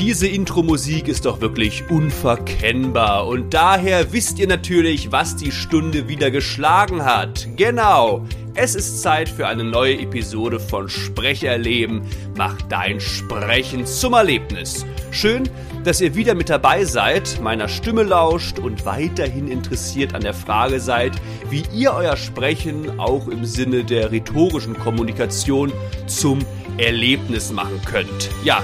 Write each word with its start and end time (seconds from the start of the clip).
Diese 0.00 0.26
Intro-Musik 0.26 1.08
ist 1.08 1.26
doch 1.26 1.42
wirklich 1.42 1.90
unverkennbar 1.90 3.26
und 3.26 3.52
daher 3.52 4.14
wisst 4.14 4.38
ihr 4.38 4.46
natürlich, 4.46 5.12
was 5.12 5.36
die 5.36 5.52
Stunde 5.52 6.08
wieder 6.08 6.30
geschlagen 6.30 7.04
hat. 7.04 7.46
Genau, 7.56 8.24
es 8.54 8.74
ist 8.74 9.02
Zeit 9.02 9.28
für 9.28 9.46
eine 9.46 9.62
neue 9.62 9.98
Episode 10.00 10.58
von 10.58 10.88
Sprecherleben. 10.88 12.00
Mach 12.34 12.56
dein 12.62 12.98
Sprechen 12.98 13.84
zum 13.84 14.14
Erlebnis. 14.14 14.86
Schön, 15.10 15.50
dass 15.84 16.00
ihr 16.00 16.14
wieder 16.14 16.34
mit 16.34 16.48
dabei 16.48 16.86
seid, 16.86 17.38
meiner 17.42 17.68
Stimme 17.68 18.02
lauscht 18.02 18.58
und 18.58 18.86
weiterhin 18.86 19.48
interessiert 19.48 20.14
an 20.14 20.22
der 20.22 20.34
Frage 20.34 20.80
seid, 20.80 21.12
wie 21.50 21.64
ihr 21.74 21.92
euer 21.92 22.16
Sprechen 22.16 22.98
auch 22.98 23.28
im 23.28 23.44
Sinne 23.44 23.84
der 23.84 24.10
rhetorischen 24.10 24.78
Kommunikation 24.78 25.70
zum 26.06 26.38
Erlebnis 26.78 27.52
machen 27.52 27.82
könnt. 27.84 28.30
Ja, 28.42 28.62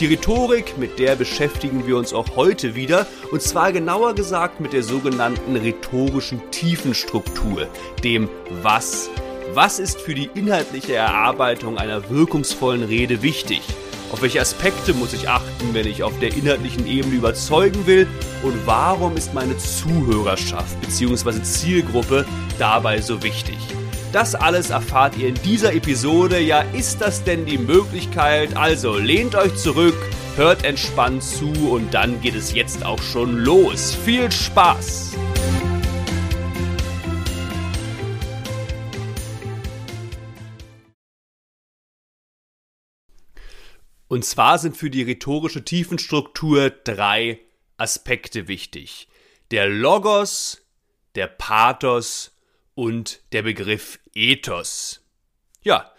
die 0.00 0.06
Rhetorik, 0.06 0.76
mit 0.78 0.98
der 0.98 1.16
beschäftigen 1.16 1.86
wir 1.86 1.96
uns 1.96 2.12
auch 2.12 2.36
heute 2.36 2.74
wieder, 2.74 3.06
und 3.30 3.40
zwar 3.40 3.72
genauer 3.72 4.14
gesagt 4.14 4.60
mit 4.60 4.72
der 4.72 4.82
sogenannten 4.82 5.56
rhetorischen 5.56 6.40
Tiefenstruktur, 6.50 7.68
dem 8.04 8.28
Was. 8.62 9.08
Was 9.54 9.78
ist 9.78 10.00
für 10.00 10.14
die 10.14 10.28
inhaltliche 10.34 10.94
Erarbeitung 10.94 11.78
einer 11.78 12.10
wirkungsvollen 12.10 12.82
Rede 12.82 13.22
wichtig? 13.22 13.62
Auf 14.12 14.22
welche 14.22 14.40
Aspekte 14.40 14.92
muss 14.92 15.12
ich 15.12 15.28
achten, 15.28 15.72
wenn 15.72 15.86
ich 15.86 16.02
auf 16.02 16.18
der 16.20 16.34
inhaltlichen 16.34 16.86
Ebene 16.86 17.16
überzeugen 17.16 17.86
will? 17.86 18.06
Und 18.42 18.54
warum 18.66 19.16
ist 19.16 19.34
meine 19.34 19.56
Zuhörerschaft 19.56 20.80
bzw. 20.82 21.42
Zielgruppe 21.42 22.24
dabei 22.58 23.00
so 23.00 23.22
wichtig? 23.22 23.56
Das 24.12 24.34
alles 24.34 24.70
erfahrt 24.70 25.16
ihr 25.16 25.28
in 25.28 25.34
dieser 25.34 25.74
Episode. 25.74 26.40
Ja, 26.40 26.60
ist 26.60 27.00
das 27.00 27.24
denn 27.24 27.44
die 27.44 27.58
Möglichkeit? 27.58 28.56
Also 28.56 28.96
lehnt 28.96 29.34
euch 29.34 29.54
zurück, 29.56 29.96
hört 30.36 30.64
entspannt 30.64 31.22
zu 31.22 31.50
und 31.70 31.92
dann 31.92 32.20
geht 32.20 32.34
es 32.34 32.54
jetzt 32.54 32.84
auch 32.84 33.02
schon 33.02 33.38
los. 33.38 33.94
Viel 34.04 34.30
Spaß! 34.30 35.16
Und 44.08 44.24
zwar 44.24 44.58
sind 44.58 44.76
für 44.76 44.88
die 44.88 45.02
rhetorische 45.02 45.64
Tiefenstruktur 45.64 46.70
drei 46.70 47.40
Aspekte 47.76 48.46
wichtig. 48.46 49.08
Der 49.50 49.68
Logos, 49.68 50.62
der 51.16 51.26
Pathos 51.26 52.35
und 52.76 53.20
der 53.32 53.42
Begriff 53.42 53.98
Ethos. 54.14 55.00
Ja, 55.62 55.90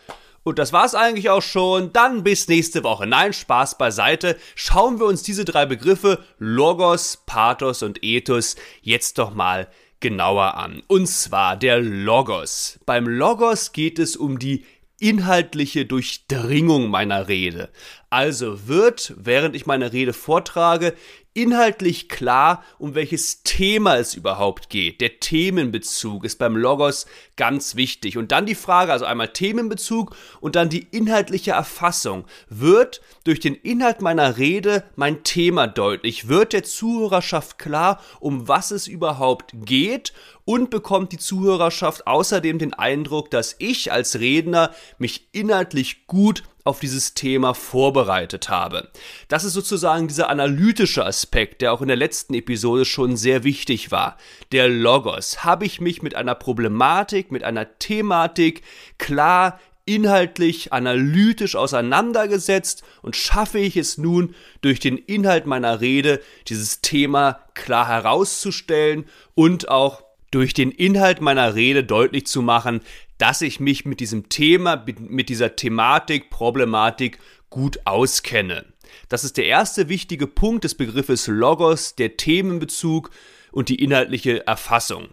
und 0.44 0.60
das 0.60 0.72
war's 0.72 0.96
eigentlich 0.96 1.30
auch 1.30 1.42
schon. 1.42 1.92
Dann 1.92 2.24
bis 2.24 2.48
nächste 2.48 2.86
Woche. 2.86 3.06
Nein, 3.06 3.34
Spaß 3.34 3.78
beiseite. 3.78 4.38
Schauen 4.56 4.98
wir 4.98 5.06
uns 5.06 5.22
diese 5.22 5.44
drei 5.44 5.66
Begriffe 5.66 6.24
Logos, 6.38 7.24
Pathos 7.26 7.84
und 7.84 8.02
Ethos 8.02 8.56
jetzt 8.82 9.18
doch 9.18 9.34
mal 9.34 9.68
genauer 10.00 10.56
an. 10.56 10.84
Und 10.88 11.08
zwar 11.08 11.58
der 11.58 11.82
Logos. 11.82 12.80
Beim 12.86 13.08
Logos 13.08 13.74
geht 13.74 14.00
es 14.00 14.16
um 14.16 14.40
die 14.40 14.64
inhaltliche 15.00 15.86
Durchdringung 15.86 16.90
meiner 16.90 17.28
Rede. 17.28 17.70
Also 18.10 18.68
wird, 18.68 19.14
während 19.18 19.56
ich 19.56 19.66
meine 19.66 19.92
Rede 19.92 20.14
vortrage, 20.14 20.94
inhaltlich 21.38 22.10
klar, 22.10 22.64
um 22.80 22.96
welches 22.96 23.44
Thema 23.44 23.98
es 23.98 24.16
überhaupt 24.16 24.70
geht. 24.70 25.02
Der 25.02 25.20
Themenbezug 25.20 26.26
ist 26.26 26.40
beim 26.40 26.56
Logos 26.58 27.06
ganz 27.36 27.76
wichtig. 27.76 28.18
Und 28.18 28.32
dann 28.32 28.48
die 28.48 28.56
Frage, 28.56 28.92
also 28.92 29.06
einmal 29.06 29.28
Themenbezug 29.28 30.16
und 30.42 30.56
dann 30.56 30.70
die 30.70 30.88
inhaltliche 30.90 31.52
Erfassung. 31.52 32.26
Wird 32.50 33.02
durch 33.24 33.40
den 33.40 33.54
Inhalt 33.54 34.02
meiner 34.02 34.38
Rede 34.38 34.84
mein 34.96 35.24
Thema 35.24 35.68
deutlich? 35.68 36.28
Wird 36.28 36.54
der 36.54 36.64
Zuhörerschaft 36.64 37.60
klar, 37.60 38.02
um 38.20 38.48
was 38.48 38.72
es 38.72 38.88
überhaupt 38.88 39.52
geht? 39.54 40.14
Und 40.44 40.72
bekommt 40.72 41.12
die 41.12 41.18
Zuhörerschaft 41.18 42.08
außerdem 42.08 42.58
den 42.58 42.74
Eindruck, 42.74 43.30
dass 43.30 43.58
ich 43.60 43.92
als 43.92 44.20
Redner 44.20 44.74
mich 44.98 45.28
inhaltlich 45.34 46.08
gut 46.08 46.44
auf 46.68 46.80
dieses 46.80 47.14
Thema 47.14 47.54
vorbereitet 47.54 48.50
habe. 48.50 48.90
Das 49.28 49.44
ist 49.44 49.54
sozusagen 49.54 50.08
dieser 50.08 50.30
analytische 50.30 51.06
Aspekt, 51.06 51.62
der 51.62 51.74
auch 51.74 51.82
in 51.82 51.88
der 51.88 51.98
letzten 51.98 52.34
Episode 52.34 52.86
schon 52.86 53.18
sehr 53.18 53.44
wichtig 53.44 53.92
war. 53.92 54.18
Der 54.52 54.68
Logos. 54.68 55.44
Habe 55.44 55.66
ich 55.66 55.82
mich 55.82 56.02
mit 56.02 56.16
einer 56.16 56.36
Problematik, 56.36 57.32
mit 57.32 57.44
einer 57.44 57.80
Thematik 57.80 58.62
klar 58.98 59.60
inhaltlich, 59.86 60.74
analytisch 60.74 61.56
auseinandergesetzt 61.56 62.84
und 63.02 63.16
schaffe 63.16 63.58
ich 63.58 63.78
es 63.78 63.98
nun, 63.98 64.36
durch 64.62 64.80
den 64.80 64.98
Inhalt 64.98 65.46
meiner 65.46 65.80
Rede 65.80 66.22
dieses 66.48 66.82
Thema 66.82 67.40
klar 67.54 67.88
herauszustellen 67.88 69.06
und 69.34 69.70
auch 69.70 70.04
durch 70.30 70.54
den 70.54 70.72
Inhalt 70.72 71.22
meiner 71.22 71.56
Rede 71.56 71.86
deutlich 71.86 72.28
zu 72.28 72.42
machen, 72.42 72.82
dass 73.18 73.42
ich 73.42 73.60
mich 73.60 73.86
mit 73.86 74.00
diesem 74.00 74.30
Thema, 74.30 74.86
mit 75.00 75.30
dieser 75.30 75.56
Thematik, 75.56 76.30
Problematik 76.30 77.20
gut 77.50 77.80
auskenne. 77.86 78.66
Das 79.10 79.24
ist 79.24 79.38
der 79.38 79.46
erste 79.46 79.90
wichtige 79.90 80.28
Punkt 80.28 80.64
des 80.64 80.76
Begriffes 80.76 81.28
Logos, 81.28 81.96
der 81.96 82.18
Themenbezug 82.18 83.12
und 83.52 83.70
die 83.70 83.84
inhaltliche 83.84 84.46
Erfassung. 84.46 85.10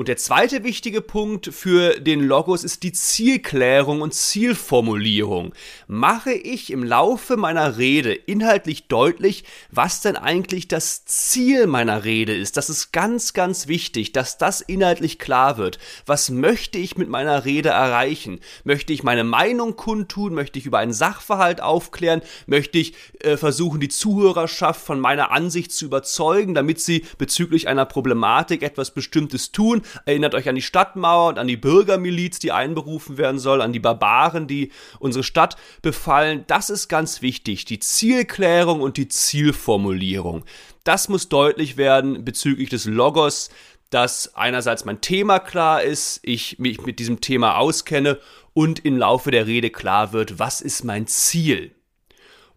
Und 0.00 0.08
der 0.08 0.16
zweite 0.16 0.64
wichtige 0.64 1.02
Punkt 1.02 1.52
für 1.52 2.00
den 2.00 2.20
Logos 2.20 2.64
ist 2.64 2.84
die 2.84 2.92
Zielklärung 2.92 4.00
und 4.00 4.14
Zielformulierung. 4.14 5.52
Mache 5.88 6.32
ich 6.32 6.72
im 6.72 6.82
Laufe 6.82 7.36
meiner 7.36 7.76
Rede 7.76 8.14
inhaltlich 8.14 8.88
deutlich, 8.88 9.44
was 9.70 10.00
denn 10.00 10.16
eigentlich 10.16 10.68
das 10.68 11.04
Ziel 11.04 11.66
meiner 11.66 12.02
Rede 12.04 12.34
ist. 12.34 12.56
Das 12.56 12.70
ist 12.70 12.92
ganz, 12.92 13.34
ganz 13.34 13.68
wichtig, 13.68 14.12
dass 14.12 14.38
das 14.38 14.62
inhaltlich 14.62 15.18
klar 15.18 15.58
wird. 15.58 15.78
Was 16.06 16.30
möchte 16.30 16.78
ich 16.78 16.96
mit 16.96 17.10
meiner 17.10 17.44
Rede 17.44 17.68
erreichen? 17.68 18.40
Möchte 18.64 18.94
ich 18.94 19.02
meine 19.02 19.22
Meinung 19.22 19.76
kundtun? 19.76 20.32
Möchte 20.32 20.58
ich 20.58 20.64
über 20.64 20.78
einen 20.78 20.94
Sachverhalt 20.94 21.60
aufklären? 21.60 22.22
Möchte 22.46 22.78
ich 22.78 22.94
äh, 23.18 23.36
versuchen, 23.36 23.80
die 23.80 23.90
Zuhörerschaft 23.90 24.80
von 24.80 24.98
meiner 24.98 25.30
Ansicht 25.30 25.72
zu 25.72 25.84
überzeugen, 25.84 26.54
damit 26.54 26.80
sie 26.80 27.04
bezüglich 27.18 27.68
einer 27.68 27.84
Problematik 27.84 28.62
etwas 28.62 28.94
Bestimmtes 28.94 29.52
tun? 29.52 29.82
Erinnert 30.04 30.34
euch 30.34 30.48
an 30.48 30.54
die 30.54 30.62
Stadtmauer 30.62 31.28
und 31.28 31.38
an 31.38 31.46
die 31.46 31.56
Bürgermiliz, 31.56 32.38
die 32.38 32.52
einberufen 32.52 33.18
werden 33.18 33.38
soll, 33.38 33.62
an 33.62 33.72
die 33.72 33.80
Barbaren, 33.80 34.46
die 34.46 34.72
unsere 34.98 35.24
Stadt 35.24 35.56
befallen. 35.82 36.44
Das 36.46 36.70
ist 36.70 36.88
ganz 36.88 37.22
wichtig. 37.22 37.64
Die 37.64 37.78
Zielklärung 37.78 38.80
und 38.80 38.96
die 38.96 39.08
Zielformulierung. 39.08 40.44
Das 40.84 41.08
muss 41.08 41.28
deutlich 41.28 41.76
werden 41.76 42.24
bezüglich 42.24 42.70
des 42.70 42.86
Logos, 42.86 43.50
dass 43.90 44.34
einerseits 44.36 44.84
mein 44.84 45.00
Thema 45.00 45.40
klar 45.40 45.82
ist, 45.82 46.20
ich 46.22 46.58
mich 46.58 46.80
mit 46.86 46.98
diesem 46.98 47.20
Thema 47.20 47.58
auskenne 47.58 48.18
und 48.54 48.84
im 48.84 48.96
Laufe 48.96 49.30
der 49.30 49.46
Rede 49.46 49.70
klar 49.70 50.12
wird, 50.12 50.38
was 50.38 50.60
ist 50.60 50.84
mein 50.84 51.06
Ziel. 51.06 51.72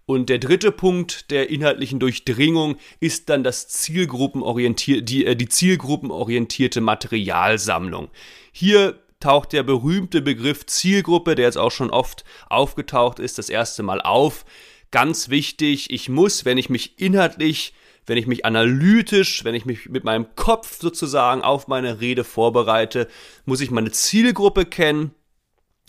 Und 0.05 0.29
der 0.29 0.39
dritte 0.39 0.71
Punkt 0.71 1.31
der 1.31 1.49
inhaltlichen 1.49 1.99
Durchdringung 1.99 2.75
ist 2.99 3.29
dann 3.29 3.43
das 3.43 3.69
Zielgruppenorientier 3.69 5.01
die, 5.01 5.25
äh, 5.25 5.35
die 5.35 5.47
zielgruppenorientierte 5.47 6.81
Materialsammlung. 6.81 8.09
Hier 8.51 8.99
taucht 9.21 9.53
der 9.53 9.63
berühmte 9.63 10.21
Begriff 10.21 10.65
Zielgruppe, 10.65 11.35
der 11.35 11.45
jetzt 11.45 11.57
auch 11.57 11.71
schon 11.71 11.89
oft 11.89 12.25
aufgetaucht 12.49 13.19
ist, 13.19 13.37
das 13.37 13.47
erste 13.47 13.81
Mal 13.81 14.01
auf. 14.01 14.43
Ganz 14.91 15.29
wichtig, 15.29 15.89
ich 15.91 16.09
muss, 16.09 16.43
wenn 16.43 16.57
ich 16.57 16.69
mich 16.69 16.99
inhaltlich, 16.99 17.73
wenn 18.05 18.17
ich 18.17 18.27
mich 18.27 18.45
analytisch, 18.45 19.45
wenn 19.45 19.55
ich 19.55 19.65
mich 19.65 19.87
mit 19.87 20.03
meinem 20.03 20.35
Kopf 20.35 20.81
sozusagen 20.81 21.41
auf 21.41 21.69
meine 21.69 22.01
Rede 22.01 22.25
vorbereite, 22.25 23.07
muss 23.45 23.61
ich 23.61 23.71
meine 23.71 23.91
Zielgruppe 23.91 24.65
kennen, 24.65 25.11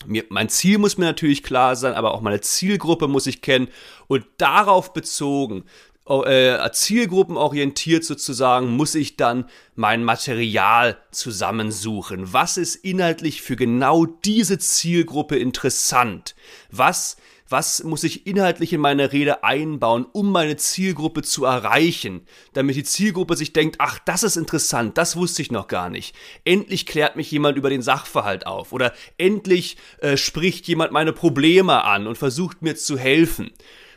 mir, 0.07 0.23
mein 0.29 0.49
Ziel 0.49 0.77
muss 0.77 0.97
mir 0.97 1.05
natürlich 1.05 1.43
klar 1.43 1.75
sein, 1.75 1.93
aber 1.93 2.13
auch 2.13 2.21
meine 2.21 2.41
Zielgruppe 2.41 3.07
muss 3.07 3.27
ich 3.27 3.41
kennen. 3.41 3.69
Und 4.07 4.25
darauf 4.37 4.93
bezogen, 4.93 5.63
zielgruppenorientiert 6.05 8.03
sozusagen, 8.03 8.69
muss 8.75 8.93
ich 8.95 9.17
dann 9.17 9.49
mein 9.75 10.03
Material 10.03 10.97
zusammensuchen. 11.11 12.31
Was 12.31 12.57
ist 12.57 12.75
inhaltlich 12.75 13.41
für 13.41 13.55
genau 13.55 14.05
diese 14.05 14.59
Zielgruppe 14.59 15.37
interessant? 15.37 16.35
Was 16.69 17.17
was 17.47 17.83
muss 17.83 18.03
ich 18.03 18.25
inhaltlich 18.25 18.73
in 18.73 18.81
meine 18.81 19.11
Rede 19.11 19.43
einbauen, 19.43 20.07
um 20.11 20.31
meine 20.31 20.57
Zielgruppe 20.57 21.21
zu 21.21 21.45
erreichen, 21.45 22.25
damit 22.53 22.75
die 22.75 22.83
Zielgruppe 22.83 23.35
sich 23.35 23.53
denkt, 23.53 23.75
ach, 23.79 23.99
das 23.99 24.23
ist 24.23 24.35
interessant, 24.35 24.97
das 24.97 25.15
wusste 25.15 25.43
ich 25.43 25.51
noch 25.51 25.67
gar 25.67 25.89
nicht. 25.91 26.15
Endlich 26.43 26.87
klärt 26.87 27.15
mich 27.15 27.29
jemand 27.29 27.57
über 27.57 27.69
den 27.69 27.83
Sachverhalt 27.83 28.47
auf 28.47 28.73
oder 28.73 28.93
endlich 29.17 29.77
äh, 29.99 30.17
spricht 30.17 30.67
jemand 30.67 30.91
meine 30.91 31.13
Probleme 31.13 31.83
an 31.83 32.07
und 32.07 32.17
versucht 32.17 32.63
mir 32.63 32.75
zu 32.75 32.97
helfen. 32.97 33.51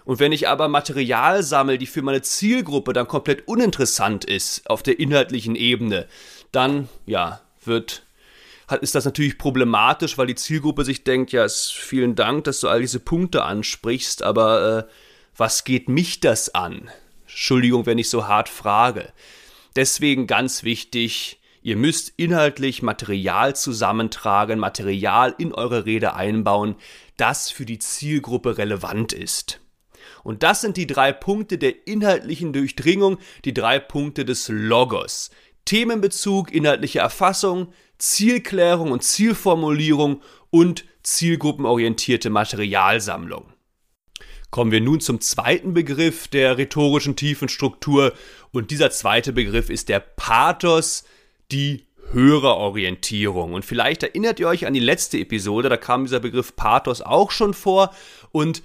Und 0.08 0.20
wenn 0.20 0.32
ich 0.32 0.48
aber 0.48 0.68
Material 0.68 1.42
sammle, 1.42 1.76
die 1.76 1.84
für 1.84 2.00
meine 2.00 2.22
Zielgruppe 2.22 2.94
dann 2.94 3.06
komplett 3.06 3.46
uninteressant 3.46 4.24
ist 4.24 4.62
auf 4.70 4.82
der 4.82 4.98
inhaltlichen 4.98 5.54
Ebene, 5.54 6.08
dann 6.50 6.88
ja, 7.04 7.42
wird 7.62 8.06
hat, 8.68 8.80
ist 8.80 8.94
das 8.94 9.04
natürlich 9.04 9.36
problematisch, 9.36 10.16
weil 10.16 10.26
die 10.26 10.34
Zielgruppe 10.34 10.86
sich 10.86 11.04
denkt, 11.04 11.30
ja, 11.32 11.46
vielen 11.46 12.14
Dank, 12.14 12.44
dass 12.44 12.60
du 12.60 12.68
all 12.68 12.80
diese 12.80 13.00
Punkte 13.00 13.42
ansprichst, 13.42 14.22
aber 14.22 14.78
äh, 14.78 14.92
was 15.36 15.64
geht 15.64 15.90
mich 15.90 16.20
das 16.20 16.54
an? 16.54 16.88
Entschuldigung, 17.26 17.84
wenn 17.84 17.98
ich 17.98 18.08
so 18.08 18.26
hart 18.26 18.48
frage. 18.48 19.12
Deswegen 19.76 20.26
ganz 20.26 20.62
wichtig, 20.62 21.38
ihr 21.60 21.76
müsst 21.76 22.14
inhaltlich 22.16 22.80
Material 22.80 23.54
zusammentragen, 23.54 24.58
Material 24.58 25.34
in 25.36 25.52
eure 25.52 25.84
Rede 25.84 26.14
einbauen, 26.14 26.76
das 27.18 27.50
für 27.50 27.66
die 27.66 27.78
Zielgruppe 27.78 28.56
relevant 28.56 29.12
ist. 29.12 29.60
Und 30.28 30.42
das 30.42 30.60
sind 30.60 30.76
die 30.76 30.86
drei 30.86 31.10
Punkte 31.10 31.56
der 31.56 31.86
inhaltlichen 31.86 32.52
Durchdringung, 32.52 33.16
die 33.46 33.54
drei 33.54 33.78
Punkte 33.78 34.26
des 34.26 34.50
Logos. 34.50 35.30
Themenbezug, 35.64 36.52
inhaltliche 36.52 36.98
Erfassung, 36.98 37.72
Zielklärung 37.96 38.92
und 38.92 39.02
Zielformulierung 39.02 40.20
und 40.50 40.84
zielgruppenorientierte 41.02 42.28
Materialsammlung. 42.28 43.54
Kommen 44.50 44.70
wir 44.70 44.82
nun 44.82 45.00
zum 45.00 45.22
zweiten 45.22 45.72
Begriff 45.72 46.28
der 46.28 46.58
rhetorischen 46.58 47.16
Tiefenstruktur 47.16 48.12
und 48.52 48.70
dieser 48.70 48.90
zweite 48.90 49.32
Begriff 49.32 49.70
ist 49.70 49.88
der 49.88 50.00
Pathos, 50.00 51.04
die 51.50 51.86
Hörerorientierung. 52.12 53.54
Und 53.54 53.64
vielleicht 53.64 54.02
erinnert 54.02 54.40
ihr 54.40 54.48
euch 54.48 54.66
an 54.66 54.74
die 54.74 54.80
letzte 54.80 55.18
Episode, 55.18 55.70
da 55.70 55.78
kam 55.78 56.04
dieser 56.04 56.20
Begriff 56.20 56.54
Pathos 56.54 57.00
auch 57.00 57.30
schon 57.30 57.54
vor 57.54 57.94
und 58.30 58.62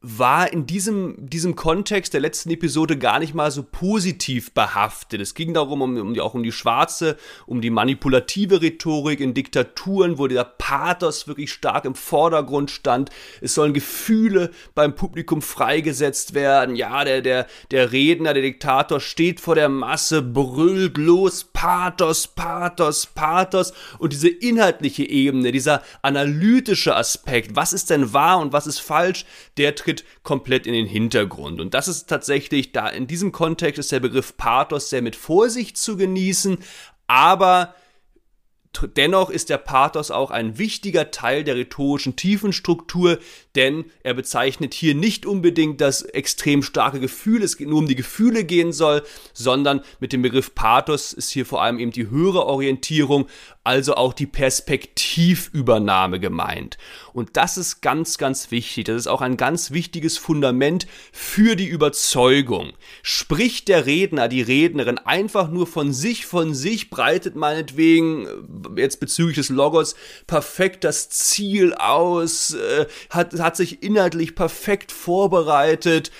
war 0.00 0.52
in 0.52 0.64
diesem, 0.64 1.16
diesem 1.18 1.56
Kontext 1.56 2.14
der 2.14 2.20
letzten 2.20 2.50
Episode 2.50 2.96
gar 2.96 3.18
nicht 3.18 3.34
mal 3.34 3.50
so 3.50 3.64
positiv 3.64 4.52
behaftet. 4.52 5.20
Es 5.20 5.34
ging 5.34 5.54
darum, 5.54 5.82
um, 5.82 5.96
um 5.96 6.20
auch 6.20 6.34
um 6.34 6.44
die 6.44 6.52
schwarze, 6.52 7.16
um 7.46 7.60
die 7.60 7.70
manipulative 7.70 8.62
Rhetorik 8.62 9.18
in 9.18 9.34
Diktaturen, 9.34 10.16
wo 10.16 10.28
der 10.28 10.44
Pathos 10.44 11.26
wirklich 11.26 11.52
stark 11.52 11.84
im 11.84 11.96
Vordergrund 11.96 12.70
stand. 12.70 13.10
Es 13.40 13.54
sollen 13.54 13.74
Gefühle 13.74 14.52
beim 14.76 14.94
Publikum 14.94 15.42
freigesetzt 15.42 16.32
werden. 16.32 16.76
Ja, 16.76 17.04
der, 17.04 17.20
der, 17.20 17.48
der 17.72 17.90
Redner, 17.90 18.34
der 18.34 18.44
Diktator 18.44 19.00
steht 19.00 19.40
vor 19.40 19.56
der 19.56 19.68
Masse, 19.68 20.22
brüllt 20.22 20.96
los, 20.96 21.42
Pathos, 21.42 22.28
Pathos, 22.28 23.06
Pathos. 23.06 23.72
Und 23.98 24.12
diese 24.12 24.28
inhaltliche 24.28 25.08
Ebene, 25.08 25.50
dieser 25.50 25.82
analytische 26.02 26.94
Aspekt, 26.94 27.56
was 27.56 27.72
ist 27.72 27.90
denn 27.90 28.12
wahr 28.12 28.38
und 28.38 28.52
was 28.52 28.68
ist 28.68 28.78
falsch, 28.78 29.24
der 29.56 29.74
tritt 29.74 29.97
komplett 30.22 30.66
in 30.66 30.72
den 30.72 30.86
Hintergrund. 30.86 31.60
Und 31.60 31.74
das 31.74 31.88
ist 31.88 32.06
tatsächlich 32.06 32.72
da 32.72 32.88
in 32.88 33.06
diesem 33.06 33.32
Kontext 33.32 33.78
ist 33.78 33.92
der 33.92 34.00
Begriff 34.00 34.36
Pathos 34.36 34.90
sehr 34.90 35.02
mit 35.02 35.16
Vorsicht 35.16 35.76
zu 35.76 35.96
genießen, 35.96 36.58
aber 37.06 37.74
Dennoch 38.96 39.30
ist 39.30 39.50
der 39.50 39.58
Pathos 39.58 40.10
auch 40.10 40.30
ein 40.30 40.58
wichtiger 40.58 41.10
Teil 41.10 41.42
der 41.42 41.56
rhetorischen 41.56 42.16
Tiefenstruktur, 42.16 43.18
denn 43.56 43.86
er 44.02 44.14
bezeichnet 44.14 44.72
hier 44.72 44.94
nicht 44.94 45.26
unbedingt 45.26 45.80
das 45.80 46.02
extrem 46.02 46.62
starke 46.62 47.00
Gefühl, 47.00 47.42
es 47.42 47.58
nur 47.58 47.78
um 47.78 47.88
die 47.88 47.96
Gefühle 47.96 48.44
gehen 48.44 48.72
soll, 48.72 49.02
sondern 49.32 49.80
mit 50.00 50.12
dem 50.12 50.22
Begriff 50.22 50.54
Pathos 50.54 51.12
ist 51.12 51.30
hier 51.30 51.46
vor 51.46 51.62
allem 51.62 51.78
eben 51.78 51.90
die 51.90 52.10
höhere 52.10 52.46
Orientierung, 52.46 53.26
also 53.64 53.96
auch 53.96 54.12
die 54.12 54.26
Perspektivübernahme 54.26 56.20
gemeint. 56.20 56.78
Und 57.12 57.36
das 57.36 57.58
ist 57.58 57.80
ganz, 57.80 58.16
ganz 58.16 58.50
wichtig. 58.50 58.84
Das 58.84 58.96
ist 58.96 59.08
auch 59.08 59.20
ein 59.20 59.36
ganz 59.36 59.72
wichtiges 59.72 60.18
Fundament 60.18 60.86
für 61.12 61.56
die 61.56 61.66
Überzeugung. 61.66 62.72
Spricht 63.02 63.68
der 63.68 63.86
Redner, 63.86 64.28
die 64.28 64.42
Rednerin 64.42 64.98
einfach 64.98 65.50
nur 65.50 65.66
von 65.66 65.92
sich, 65.92 66.26
von 66.26 66.54
sich, 66.54 66.90
breitet 66.90 67.34
meinetwegen 67.34 68.26
jetzt 68.76 69.00
bezüglich 69.00 69.36
des 69.36 69.48
Logos 69.48 69.94
perfekt 70.26 70.84
das 70.84 71.10
Ziel 71.10 71.74
aus, 71.74 72.54
äh, 72.54 72.86
hat, 73.10 73.38
hat 73.38 73.56
sich 73.56 73.82
inhaltlich 73.82 74.34
perfekt 74.34 74.92
vorbereitet, 74.92 76.10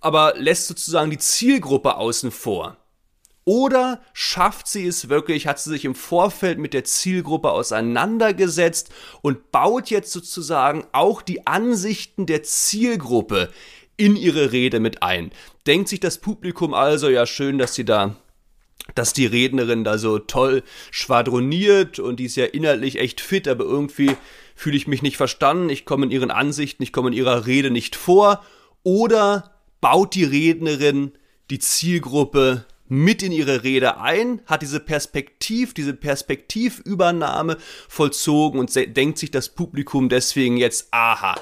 aber 0.00 0.34
lässt 0.36 0.66
sozusagen 0.66 1.10
die 1.10 1.18
Zielgruppe 1.18 1.96
außen 1.96 2.30
vor 2.30 2.76
oder 3.44 4.00
schafft 4.12 4.68
sie 4.68 4.86
es 4.86 5.08
wirklich, 5.08 5.46
hat 5.46 5.58
sie 5.58 5.70
sich 5.70 5.84
im 5.84 5.94
Vorfeld 5.94 6.58
mit 6.58 6.74
der 6.74 6.84
Zielgruppe 6.84 7.50
auseinandergesetzt 7.50 8.90
und 9.20 9.50
baut 9.50 9.90
jetzt 9.90 10.12
sozusagen 10.12 10.84
auch 10.92 11.22
die 11.22 11.46
Ansichten 11.46 12.26
der 12.26 12.44
Zielgruppe 12.44 13.50
in 13.96 14.16
ihre 14.16 14.52
Rede 14.52 14.80
mit 14.80 15.02
ein. 15.02 15.32
Denkt 15.66 15.88
sich 15.88 16.00
das 16.00 16.18
Publikum 16.18 16.72
also, 16.72 17.08
ja 17.08 17.26
schön, 17.26 17.58
dass 17.58 17.74
sie 17.74 17.84
da 17.84 18.16
dass 18.94 19.12
die 19.12 19.26
Rednerin 19.26 19.84
da 19.84 19.96
so 19.98 20.18
toll 20.18 20.62
schwadroniert 20.90 21.98
und 21.98 22.16
die 22.18 22.24
ist 22.24 22.36
ja 22.36 22.44
inhaltlich 22.44 22.98
echt 22.98 23.20
fit, 23.20 23.46
aber 23.48 23.64
irgendwie 23.64 24.16
fühle 24.54 24.76
ich 24.76 24.86
mich 24.86 25.02
nicht 25.02 25.16
verstanden, 25.16 25.70
ich 25.70 25.84
komme 25.84 26.06
in 26.06 26.10
ihren 26.10 26.30
Ansichten, 26.30 26.82
ich 26.82 26.92
komme 26.92 27.08
in 27.08 27.14
ihrer 27.14 27.46
Rede 27.46 27.70
nicht 27.70 27.96
vor. 27.96 28.44
Oder 28.82 29.54
baut 29.80 30.14
die 30.14 30.24
Rednerin 30.24 31.12
die 31.50 31.58
Zielgruppe 31.58 32.66
mit 32.88 33.22
in 33.22 33.32
ihre 33.32 33.62
Rede 33.62 33.98
ein, 33.98 34.42
hat 34.46 34.62
diese 34.62 34.80
Perspektiv, 34.80 35.72
diese 35.72 35.94
Perspektivübernahme 35.94 37.56
vollzogen 37.88 38.60
und 38.60 38.74
denkt 38.74 39.18
sich 39.18 39.30
das 39.30 39.48
Publikum 39.48 40.08
deswegen 40.08 40.58
jetzt, 40.58 40.88
aha, 40.90 41.36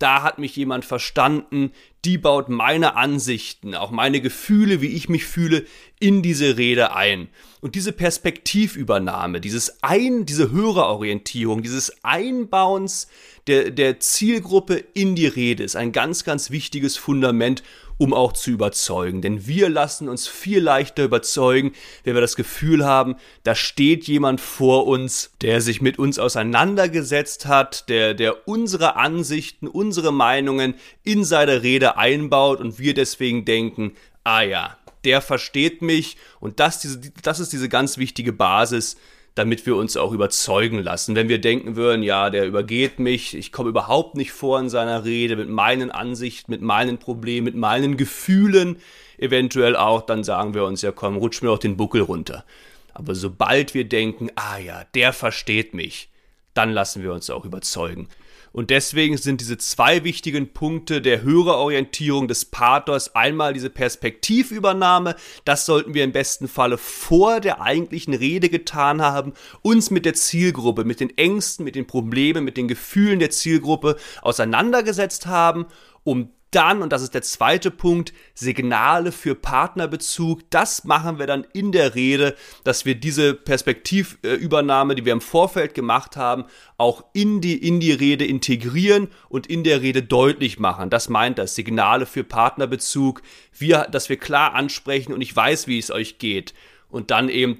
da 0.00 0.22
hat 0.22 0.38
mich 0.38 0.56
jemand 0.56 0.84
verstanden, 0.84 1.72
die 2.04 2.18
baut 2.18 2.48
meine 2.48 2.96
Ansichten, 2.96 3.74
auch 3.74 3.90
meine 3.90 4.20
Gefühle, 4.20 4.80
wie 4.80 4.88
ich 4.88 5.08
mich 5.08 5.24
fühle, 5.24 5.66
in 5.98 6.22
diese 6.22 6.56
Rede 6.56 6.94
ein. 6.94 7.28
Und 7.60 7.74
diese 7.74 7.92
Perspektivübernahme, 7.92 9.40
dieses 9.40 9.82
Ein, 9.82 10.24
diese 10.24 10.50
Hörerorientierung, 10.50 11.62
dieses 11.62 11.92
Einbauens 12.02 13.08
der, 13.46 13.70
der 13.70 14.00
Zielgruppe 14.00 14.82
in 14.94 15.14
die 15.14 15.26
Rede 15.26 15.62
ist 15.62 15.76
ein 15.76 15.92
ganz, 15.92 16.24
ganz 16.24 16.50
wichtiges 16.50 16.96
Fundament, 16.96 17.62
um 17.98 18.14
auch 18.14 18.32
zu 18.32 18.50
überzeugen. 18.50 19.20
Denn 19.20 19.46
wir 19.46 19.68
lassen 19.68 20.08
uns 20.08 20.26
viel 20.26 20.60
leichter 20.60 21.04
überzeugen, 21.04 21.72
wenn 22.02 22.14
wir 22.14 22.22
das 22.22 22.34
Gefühl 22.34 22.86
haben, 22.86 23.16
da 23.42 23.54
steht 23.54 24.04
jemand 24.04 24.40
vor 24.40 24.86
uns, 24.86 25.32
der 25.42 25.60
sich 25.60 25.82
mit 25.82 25.98
uns 25.98 26.18
auseinandergesetzt 26.18 27.44
hat, 27.44 27.90
der, 27.90 28.14
der 28.14 28.48
unsere 28.48 28.96
Ansichten, 28.96 29.68
unsere 29.68 30.12
Meinungen 30.12 30.74
in 31.04 31.24
seine 31.24 31.62
Rede 31.62 31.98
einbaut 31.98 32.60
und 32.60 32.78
wir 32.78 32.94
deswegen 32.94 33.44
denken, 33.44 33.92
ah 34.24 34.42
ja, 34.42 34.78
der 35.04 35.20
versteht 35.20 35.82
mich 35.82 36.16
und 36.40 36.60
das, 36.60 36.80
diese, 36.80 37.00
das 37.22 37.40
ist 37.40 37.52
diese 37.52 37.68
ganz 37.68 37.98
wichtige 37.98 38.32
Basis, 38.32 38.96
damit 39.34 39.64
wir 39.64 39.76
uns 39.76 39.96
auch 39.96 40.12
überzeugen 40.12 40.78
lassen. 40.78 41.14
Wenn 41.14 41.28
wir 41.28 41.40
denken 41.40 41.76
würden, 41.76 42.02
ja, 42.02 42.30
der 42.30 42.46
übergeht 42.46 42.98
mich, 42.98 43.36
ich 43.36 43.52
komme 43.52 43.70
überhaupt 43.70 44.16
nicht 44.16 44.32
vor 44.32 44.58
in 44.58 44.68
seiner 44.68 45.04
Rede 45.04 45.36
mit 45.36 45.48
meinen 45.48 45.90
Ansichten, 45.90 46.50
mit 46.50 46.62
meinen 46.62 46.98
Problemen, 46.98 47.44
mit 47.44 47.54
meinen 47.54 47.96
Gefühlen, 47.96 48.76
eventuell 49.18 49.76
auch, 49.76 50.02
dann 50.02 50.24
sagen 50.24 50.54
wir 50.54 50.64
uns, 50.64 50.82
ja 50.82 50.92
komm, 50.92 51.16
rutsch 51.16 51.42
mir 51.42 51.50
auch 51.50 51.58
den 51.58 51.76
Buckel 51.76 52.02
runter. 52.02 52.44
Aber 52.92 53.14
sobald 53.14 53.72
wir 53.72 53.88
denken, 53.88 54.30
ah 54.34 54.58
ja, 54.58 54.84
der 54.94 55.12
versteht 55.12 55.74
mich, 55.74 56.08
dann 56.54 56.72
lassen 56.72 57.02
wir 57.02 57.12
uns 57.12 57.30
auch 57.30 57.44
überzeugen. 57.44 58.08
Und 58.52 58.70
deswegen 58.70 59.16
sind 59.16 59.40
diese 59.40 59.58
zwei 59.58 60.02
wichtigen 60.02 60.52
Punkte 60.52 61.00
der 61.00 61.22
Hörerorientierung 61.22 62.26
des 62.26 62.44
Pathos 62.44 63.14
einmal 63.14 63.52
diese 63.52 63.70
Perspektivübernahme, 63.70 65.14
das 65.44 65.66
sollten 65.66 65.94
wir 65.94 66.02
im 66.02 66.12
besten 66.12 66.48
Falle 66.48 66.76
vor 66.76 67.40
der 67.40 67.60
eigentlichen 67.60 68.14
Rede 68.14 68.48
getan 68.48 69.02
haben, 69.02 69.34
uns 69.62 69.90
mit 69.90 70.04
der 70.04 70.14
Zielgruppe, 70.14 70.84
mit 70.84 71.00
den 71.00 71.16
Ängsten, 71.16 71.64
mit 71.64 71.76
den 71.76 71.86
Problemen, 71.86 72.44
mit 72.44 72.56
den 72.56 72.66
Gefühlen 72.66 73.20
der 73.20 73.30
Zielgruppe 73.30 73.96
auseinandergesetzt 74.22 75.26
haben, 75.26 75.66
um 76.02 76.30
dann, 76.50 76.82
und 76.82 76.92
das 76.92 77.02
ist 77.02 77.14
der 77.14 77.22
zweite 77.22 77.70
Punkt, 77.70 78.12
Signale 78.34 79.12
für 79.12 79.34
Partnerbezug. 79.34 80.42
Das 80.50 80.84
machen 80.84 81.18
wir 81.18 81.26
dann 81.26 81.46
in 81.52 81.72
der 81.72 81.94
Rede, 81.94 82.36
dass 82.64 82.84
wir 82.84 82.94
diese 82.94 83.34
Perspektivübernahme, 83.34 84.94
die 84.94 85.04
wir 85.04 85.12
im 85.12 85.20
Vorfeld 85.20 85.74
gemacht 85.74 86.16
haben, 86.16 86.44
auch 86.76 87.04
in 87.12 87.40
die, 87.40 87.56
in 87.56 87.80
die 87.80 87.92
Rede 87.92 88.24
integrieren 88.24 89.08
und 89.28 89.46
in 89.46 89.64
der 89.64 89.82
Rede 89.82 90.02
deutlich 90.02 90.58
machen. 90.58 90.90
Das 90.90 91.08
meint 91.08 91.38
das 91.38 91.54
Signale 91.54 92.06
für 92.06 92.24
Partnerbezug, 92.24 93.22
wir, 93.56 93.86
dass 93.90 94.08
wir 94.08 94.16
klar 94.16 94.54
ansprechen 94.54 95.12
und 95.12 95.20
ich 95.20 95.34
weiß, 95.34 95.66
wie 95.66 95.78
es 95.78 95.90
euch 95.90 96.18
geht. 96.18 96.54
Und 96.88 97.10
dann 97.10 97.28
eben 97.28 97.58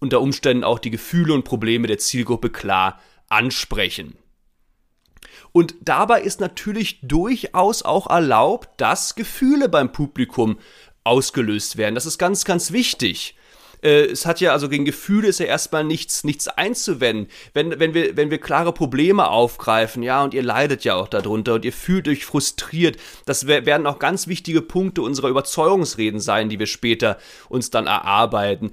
unter 0.00 0.20
Umständen 0.20 0.64
auch 0.64 0.78
die 0.78 0.90
Gefühle 0.90 1.34
und 1.34 1.44
Probleme 1.44 1.86
der 1.86 1.98
Zielgruppe 1.98 2.50
klar 2.50 3.00
ansprechen. 3.28 4.16
Und 5.52 5.74
dabei 5.80 6.22
ist 6.22 6.40
natürlich 6.40 7.00
durchaus 7.02 7.82
auch 7.82 8.08
erlaubt, 8.08 8.68
dass 8.80 9.14
Gefühle 9.14 9.68
beim 9.68 9.92
Publikum 9.92 10.58
ausgelöst 11.04 11.76
werden. 11.76 11.94
Das 11.94 12.06
ist 12.06 12.18
ganz, 12.18 12.44
ganz 12.44 12.72
wichtig. 12.72 13.37
Äh, 13.82 14.06
es 14.06 14.26
hat 14.26 14.40
ja, 14.40 14.52
also 14.52 14.68
gegen 14.68 14.84
Gefühle 14.84 15.28
ist 15.28 15.40
ja 15.40 15.46
erstmal 15.46 15.84
nichts, 15.84 16.24
nichts 16.24 16.48
einzuwenden. 16.48 17.28
Wenn, 17.54 17.78
wenn, 17.78 17.94
wir, 17.94 18.16
wenn 18.16 18.30
wir 18.30 18.38
klare 18.38 18.72
Probleme 18.72 19.28
aufgreifen, 19.28 20.02
ja, 20.02 20.22
und 20.22 20.34
ihr 20.34 20.42
leidet 20.42 20.84
ja 20.84 20.94
auch 20.94 21.08
darunter 21.08 21.54
und 21.54 21.64
ihr 21.64 21.72
fühlt 21.72 22.08
euch 22.08 22.24
frustriert, 22.24 22.96
das 23.26 23.46
werden 23.46 23.86
auch 23.86 23.98
ganz 23.98 24.26
wichtige 24.26 24.62
Punkte 24.62 25.02
unserer 25.02 25.28
Überzeugungsreden 25.28 26.20
sein, 26.20 26.48
die 26.48 26.58
wir 26.58 26.66
später 26.66 27.18
uns 27.48 27.70
dann 27.70 27.86
erarbeiten. 27.86 28.70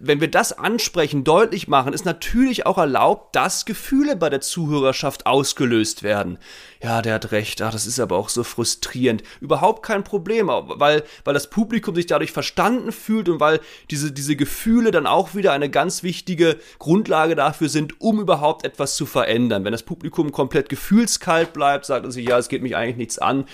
Wenn 0.00 0.20
wir 0.20 0.28
das 0.28 0.52
ansprechen, 0.52 1.24
deutlich 1.24 1.68
machen, 1.68 1.92
ist 1.92 2.04
natürlich 2.04 2.66
auch 2.66 2.78
erlaubt, 2.78 3.34
dass 3.36 3.64
Gefühle 3.64 4.16
bei 4.16 4.30
der 4.30 4.40
Zuhörerschaft 4.40 5.26
ausgelöst 5.26 6.02
werden. 6.02 6.38
Ja, 6.84 7.00
der 7.00 7.14
hat 7.14 7.32
recht, 7.32 7.62
ach, 7.62 7.72
das 7.72 7.86
ist 7.86 7.98
aber 7.98 8.18
auch 8.18 8.28
so 8.28 8.44
frustrierend. 8.44 9.22
Überhaupt 9.40 9.82
kein 9.82 10.04
Problem, 10.04 10.48
weil, 10.48 11.02
weil 11.24 11.32
das 11.32 11.48
Publikum 11.48 11.94
sich 11.94 12.04
dadurch 12.04 12.30
verstanden 12.30 12.92
fühlt 12.92 13.30
und 13.30 13.40
weil 13.40 13.60
diese, 13.90 14.12
diese 14.12 14.36
Gefühle 14.36 14.90
dann 14.90 15.06
auch 15.06 15.34
wieder 15.34 15.52
eine 15.52 15.70
ganz 15.70 16.02
wichtige 16.02 16.58
Grundlage 16.78 17.36
dafür 17.36 17.70
sind, 17.70 18.02
um 18.02 18.20
überhaupt 18.20 18.66
etwas 18.66 18.96
zu 18.96 19.06
verändern. 19.06 19.64
Wenn 19.64 19.72
das 19.72 19.82
Publikum 19.82 20.30
komplett 20.30 20.68
gefühlskalt 20.68 21.54
bleibt, 21.54 21.86
sagt 21.86 22.04
es 22.04 22.12
sich, 22.12 22.28
ja, 22.28 22.36
es 22.36 22.50
geht 22.50 22.60
mich 22.60 22.76
eigentlich 22.76 22.98
nichts 22.98 23.18
an, 23.18 23.46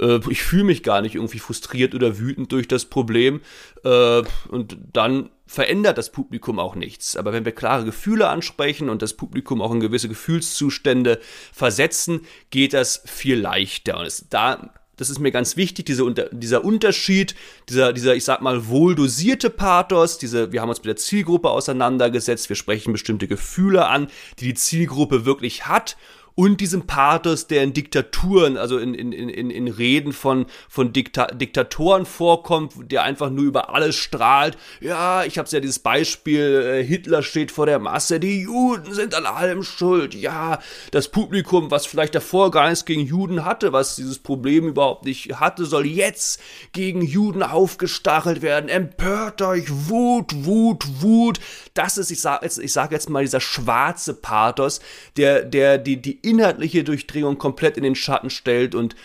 äh, 0.00 0.20
ich 0.30 0.42
fühle 0.42 0.64
mich 0.64 0.82
gar 0.82 1.02
nicht 1.02 1.14
irgendwie 1.14 1.40
frustriert 1.40 1.94
oder 1.94 2.18
wütend 2.18 2.52
durch 2.52 2.68
das 2.68 2.86
Problem 2.86 3.42
äh, 3.84 4.22
und 4.48 4.78
dann 4.94 5.28
verändert 5.48 5.98
das 5.98 6.12
Publikum 6.12 6.58
auch 6.58 6.76
nichts. 6.76 7.16
Aber 7.16 7.32
wenn 7.32 7.44
wir 7.44 7.52
klare 7.52 7.84
Gefühle 7.84 8.28
ansprechen 8.28 8.88
und 8.88 9.02
das 9.02 9.14
Publikum 9.14 9.60
auch 9.60 9.72
in 9.72 9.80
gewisse 9.80 10.08
Gefühlszustände 10.08 11.18
versetzen, 11.52 12.20
geht 12.50 12.74
das 12.74 13.02
viel 13.06 13.40
leichter. 13.40 13.98
Und 13.98 14.06
es, 14.06 14.26
da 14.28 14.70
das 14.98 15.10
ist 15.10 15.20
mir 15.20 15.30
ganz 15.30 15.56
wichtig, 15.56 15.86
diese, 15.86 16.12
dieser 16.32 16.64
Unterschied, 16.64 17.36
dieser, 17.68 17.92
dieser, 17.92 18.16
ich 18.16 18.24
sag 18.24 18.42
mal, 18.42 18.66
wohl 18.66 18.96
dosierte 18.96 19.48
Pathos, 19.48 20.18
diese, 20.18 20.52
wir 20.52 20.60
haben 20.60 20.68
uns 20.68 20.80
mit 20.80 20.86
der 20.86 20.96
Zielgruppe 20.96 21.50
auseinandergesetzt, 21.50 22.48
wir 22.48 22.56
sprechen 22.56 22.92
bestimmte 22.92 23.28
Gefühle 23.28 23.86
an, 23.86 24.08
die 24.40 24.46
die 24.46 24.54
Zielgruppe 24.54 25.24
wirklich 25.24 25.66
hat 25.66 25.96
und 26.38 26.60
diesem 26.60 26.86
Pathos, 26.86 27.48
der 27.48 27.64
in 27.64 27.72
Diktaturen, 27.72 28.56
also 28.56 28.78
in, 28.78 28.94
in, 28.94 29.10
in, 29.10 29.50
in 29.50 29.66
Reden 29.66 30.12
von, 30.12 30.46
von 30.68 30.92
Dikta 30.92 31.26
Diktatoren 31.26 32.06
vorkommt, 32.06 32.74
der 32.92 33.02
einfach 33.02 33.28
nur 33.28 33.42
über 33.44 33.74
alles 33.74 33.96
strahlt. 33.96 34.56
Ja, 34.80 35.24
ich 35.24 35.36
habe 35.36 35.48
ja 35.50 35.58
dieses 35.58 35.80
Beispiel, 35.80 36.62
äh, 36.64 36.84
Hitler 36.84 37.24
steht 37.24 37.50
vor 37.50 37.66
der 37.66 37.80
Masse, 37.80 38.20
die 38.20 38.42
Juden 38.42 38.94
sind 38.94 39.16
an 39.16 39.26
allem 39.26 39.64
schuld. 39.64 40.14
Ja, 40.14 40.60
das 40.92 41.08
Publikum, 41.08 41.72
was 41.72 41.86
vielleicht 41.86 42.14
davor 42.14 42.52
gar 42.52 42.68
nichts 42.68 42.84
gegen 42.84 43.00
Juden 43.00 43.44
hatte, 43.44 43.72
was 43.72 43.96
dieses 43.96 44.20
Problem 44.20 44.68
überhaupt 44.68 45.06
nicht 45.06 45.40
hatte, 45.40 45.66
soll 45.66 45.86
jetzt 45.86 46.40
gegen 46.72 47.02
Juden 47.02 47.42
aufgestachelt 47.42 48.42
werden. 48.42 48.70
Empört 48.70 49.42
euch, 49.42 49.64
Wut, 49.68 50.44
Wut, 50.44 50.84
Wut. 51.00 51.40
Das 51.74 51.98
ist, 51.98 52.12
ich 52.12 52.20
sage 52.20 52.46
ich 52.46 52.72
sag 52.72 52.92
jetzt 52.92 53.10
mal, 53.10 53.24
dieser 53.24 53.40
schwarze 53.40 54.14
Pathos, 54.14 54.78
der, 55.16 55.44
der 55.44 55.78
die, 55.78 56.00
die 56.00 56.27
inhaltliche 56.28 56.84
Durchdringung 56.84 57.38
komplett 57.38 57.76
in 57.76 57.82
den 57.82 57.94
Schatten 57.94 58.30
stellt 58.30 58.74
und 58.74 58.96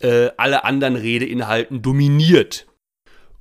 äh, 0.00 0.30
alle 0.36 0.64
anderen 0.64 0.96
Redeinhalten 0.96 1.82
dominiert. 1.82 2.66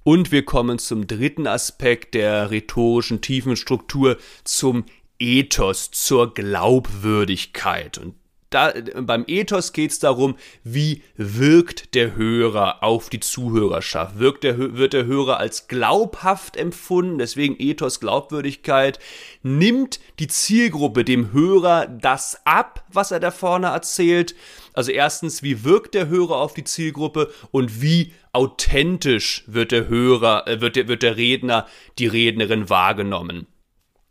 Und 0.04 0.32
wir 0.32 0.46
kommen 0.46 0.78
zum 0.78 1.08
dritten 1.08 1.48
Aspekt 1.48 2.14
der 2.14 2.52
rhetorischen 2.52 3.22
Tiefenstruktur, 3.22 4.18
zum 4.44 4.86
Ethos, 5.18 5.92
zur 5.92 6.34
Glaubwürdigkeit. 6.34 7.98
Und 7.98 8.16
da, 8.50 8.74
beim 9.02 9.26
Ethos 9.28 9.74
geht 9.74 9.92
es 9.92 10.00
darum, 10.00 10.36
wie 10.64 11.04
wirkt 11.18 11.96
der 11.96 12.16
Hörer 12.16 12.84
auf 12.84 13.10
die 13.10 13.20
Zuhörerschaft. 13.20 14.20
Wirkt 14.20 14.44
der, 14.44 14.58
wird 14.58 14.94
der 14.94 15.06
Hörer 15.06 15.38
als 15.38 15.68
glaubhaft 15.68 16.56
empfunden, 16.56 17.18
deswegen 17.18 17.56
Ethos 17.58 18.00
Glaubwürdigkeit. 18.00 19.00
Nimmt 19.44 20.00
die 20.20 20.28
Zielgruppe 20.28 21.04
dem 21.04 21.34
Hörer 21.34 21.88
das 21.88 22.42
ab, 22.46 22.86
was 22.92 23.12
er 23.12 23.20
da 23.20 23.32
vorne 23.32 23.68
erzählt? 23.68 24.36
Also 24.74 24.92
erstens, 24.92 25.42
wie 25.42 25.64
wirkt 25.64 25.94
der 25.94 26.08
Hörer 26.08 26.36
auf 26.38 26.54
die 26.54 26.64
Zielgruppe 26.64 27.34
und 27.52 27.82
wie 27.82 28.14
authentisch 28.32 29.44
wird 29.48 29.72
der 29.72 29.88
Hörer, 29.88 30.48
äh, 30.48 30.62
wird 30.62 30.76
der, 30.76 30.88
wird 30.88 31.04
der 31.04 31.18
Redner, 31.18 31.66
die 31.98 32.08
Rednerin 32.08 32.70
wahrgenommen? 32.70 33.48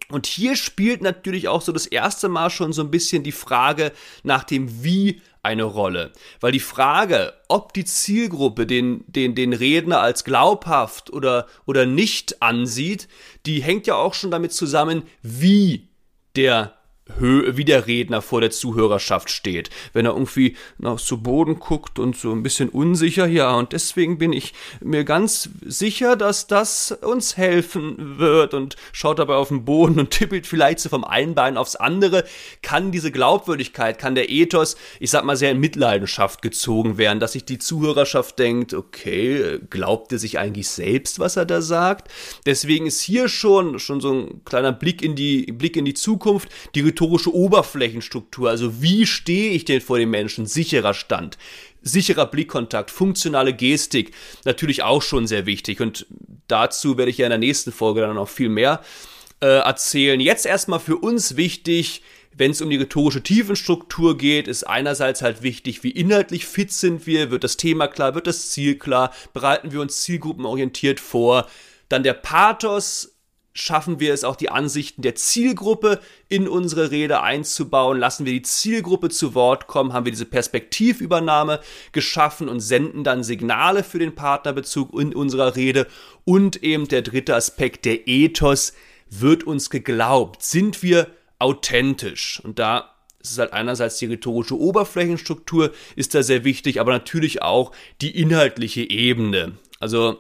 Und 0.08 0.26
hier 0.26 0.56
spielt 0.56 1.02
natürlich 1.02 1.49
auch 1.49 1.62
so 1.62 1.73
das 1.73 1.87
erste 1.87 2.28
Mal 2.28 2.50
schon 2.50 2.73
so 2.73 2.82
ein 2.82 2.90
bisschen 2.90 3.23
die 3.23 3.32
Frage 3.32 3.92
nach 4.23 4.44
dem 4.44 4.84
Wie 4.84 5.23
eine 5.42 5.64
Rolle. 5.64 6.12
Weil 6.40 6.52
die 6.52 6.61
Frage, 6.61 7.34
ob 7.49 7.73
die 7.75 7.84
Zielgruppe 7.84 8.66
den, 8.66 9.04
den, 9.06 9.34
den 9.34 9.52
Redner 9.52 10.00
als 10.00 10.25
glaubhaft 10.25 11.12
oder, 11.12 11.46
oder 11.66 11.87
nicht 11.87 12.42
ansieht, 12.42 13.08
die 13.46 13.62
hängt 13.62 13.87
ja 13.87 13.94
auch 13.96 14.14
schon 14.14 14.30
damit 14.30 14.52
zusammen, 14.52 15.02
wie 15.23 15.88
der 16.37 16.76
wie 17.18 17.66
der 17.66 17.87
Redner 17.87 18.23
vor 18.23 18.40
der 18.40 18.50
Zuhörerschaft 18.50 19.28
steht. 19.28 19.68
Wenn 19.92 20.06
er 20.06 20.12
irgendwie 20.12 20.56
noch 20.78 20.99
zu 20.99 21.23
Boden 21.23 21.58
guckt 21.58 21.99
und 21.99 22.16
so 22.16 22.32
ein 22.32 22.42
bisschen 22.42 22.70
unsicher, 22.70 23.26
ja, 23.26 23.54
und 23.54 23.73
deswegen 23.73 24.16
bin 24.16 24.32
ich 24.32 24.54
mir 24.80 25.04
ganz 25.04 25.50
sicher, 25.66 26.16
dass 26.16 26.46
das 26.46 26.92
uns 26.92 27.37
helfen 27.37 28.18
wird 28.18 28.54
und 28.54 28.76
schaut 28.92 29.18
dabei 29.18 29.34
auf 29.34 29.49
den 29.49 29.66
Boden 29.66 30.00
und 30.00 30.11
tippelt 30.12 30.46
vielleicht 30.46 30.80
so 30.80 30.88
vom 30.88 31.04
einen 31.04 31.34
Bein 31.34 31.58
aufs 31.58 31.76
andere, 31.76 32.25
kann 32.62 32.90
diese 32.90 33.12
Glaubwürdigkeit, 33.12 33.99
kann 33.99 34.14
der 34.14 34.30
Ethos, 34.30 34.76
ich 34.99 35.11
sag 35.11 35.25
mal, 35.25 35.37
sehr 35.37 35.50
in 35.50 35.61
Mitleidenschaft 35.61 36.40
gezogen 36.40 36.96
werden, 36.96 37.20
dass 37.20 37.32
sich 37.32 37.44
die 37.44 37.58
Zuhörerschaft 37.58 38.38
denkt, 38.38 38.73
okay, 38.73 39.58
glaubt 39.68 40.11
er 40.12 40.18
sich 40.18 40.38
eigentlich 40.38 40.68
selbst, 40.68 41.18
was 41.18 41.37
er 41.37 41.44
da 41.44 41.61
sagt? 41.61 42.11
Deswegen 42.46 42.87
ist 42.87 43.02
hier 43.02 43.28
schon, 43.28 43.78
schon 43.78 44.00
so 44.00 44.11
ein 44.11 44.44
kleiner 44.46 44.73
Blick 44.73 45.02
in 45.02 45.14
die, 45.16 45.52
Blick 45.52 45.76
in 45.76 45.84
die 45.84 45.92
Zukunft, 45.92 46.49
die 46.75 46.93
rhetorische 46.94 47.34
Oberflächenstruktur, 47.34 48.48
also 48.48 48.80
wie 48.80 49.06
stehe 49.06 49.50
ich 49.50 49.64
denn 49.64 49.80
vor 49.80 49.98
den 49.98 50.10
Menschen, 50.10 50.46
sicherer 50.46 50.94
Stand, 50.94 51.36
sicherer 51.82 52.26
Blickkontakt, 52.26 52.90
funktionale 52.90 53.52
Gestik, 53.52 54.12
natürlich 54.44 54.82
auch 54.82 55.02
schon 55.02 55.26
sehr 55.26 55.46
wichtig 55.46 55.80
und 55.80 56.06
dazu 56.46 56.96
werde 56.96 57.10
ich 57.10 57.18
ja 57.18 57.26
in 57.26 57.30
der 57.30 57.38
nächsten 57.38 57.72
Folge 57.72 58.00
dann 58.00 58.14
noch 58.14 58.28
viel 58.28 58.48
mehr 58.48 58.82
äh, 59.40 59.46
erzählen. 59.46 60.20
Jetzt 60.20 60.46
erstmal 60.46 60.80
für 60.80 60.96
uns 60.96 61.36
wichtig, 61.36 62.02
wenn 62.36 62.50
es 62.50 62.60
um 62.60 62.70
die 62.70 62.76
rhetorische 62.76 63.22
Tiefenstruktur 63.22 64.16
geht, 64.18 64.48
ist 64.48 64.64
einerseits 64.64 65.22
halt 65.22 65.42
wichtig, 65.42 65.84
wie 65.84 65.90
inhaltlich 65.90 66.46
fit 66.46 66.72
sind 66.72 67.06
wir, 67.06 67.30
wird 67.30 67.44
das 67.44 67.56
Thema 67.56 67.86
klar, 67.86 68.14
wird 68.14 68.26
das 68.26 68.50
Ziel 68.50 68.76
klar, 68.76 69.12
bereiten 69.32 69.72
wir 69.72 69.80
uns 69.80 70.02
zielgruppenorientiert 70.02 70.98
vor. 71.00 71.48
Dann 71.88 72.02
der 72.02 72.14
Pathos, 72.14 73.13
schaffen 73.54 74.00
wir 74.00 74.12
es 74.12 74.25
auch, 74.25 74.37
die 74.37 74.50
Ansichten 74.50 75.00
der 75.00 75.14
Zielgruppe 75.14 76.00
in 76.28 76.49
unsere 76.49 76.90
Rede 76.90 77.23
einzubauen, 77.23 77.99
lassen 77.99 78.26
wir 78.26 78.32
die 78.32 78.42
Zielgruppe 78.42 79.08
zu 79.08 79.34
Wort 79.34 79.68
kommen, 79.68 79.92
haben 79.92 80.04
wir 80.04 80.12
diese 80.12 80.26
Perspektivübernahme 80.26 81.61
geschaffen 81.92 82.49
und 82.49 82.61
senden 82.61 83.04
dann 83.04 83.23
Signale 83.23 83.84
für 83.84 84.00
den 84.00 84.14
Partnerbezug 84.14 84.92
in 85.00 85.14
unserer 85.14 85.54
Rede. 85.54 85.87
Und 86.25 86.62
eben 86.62 86.88
der 86.88 87.02
dritte 87.02 87.37
Aspekt, 87.37 87.84
der 87.84 88.08
Ethos, 88.08 88.75
wird 89.08 89.44
uns 89.44 89.70
geglaubt? 89.70 90.42
Sind 90.42 90.82
wir 90.82 91.06
authentisch? 91.38 92.40
Und 92.42 92.58
da 92.58 92.90
ist 93.20 93.32
es 93.32 93.38
halt 93.38 93.52
einerseits 93.52 93.99
die 93.99 94.06
rhetorische 94.06 94.58
Oberflächenstruktur, 94.58 95.73
ist 95.94 96.14
da 96.14 96.23
sehr 96.23 96.44
wichtig, 96.44 96.80
aber 96.80 96.92
natürlich 96.92 97.42
auch 97.42 97.70
die 98.00 98.20
inhaltliche 98.20 98.82
Ebene. 98.82 99.52
Also 99.78 100.18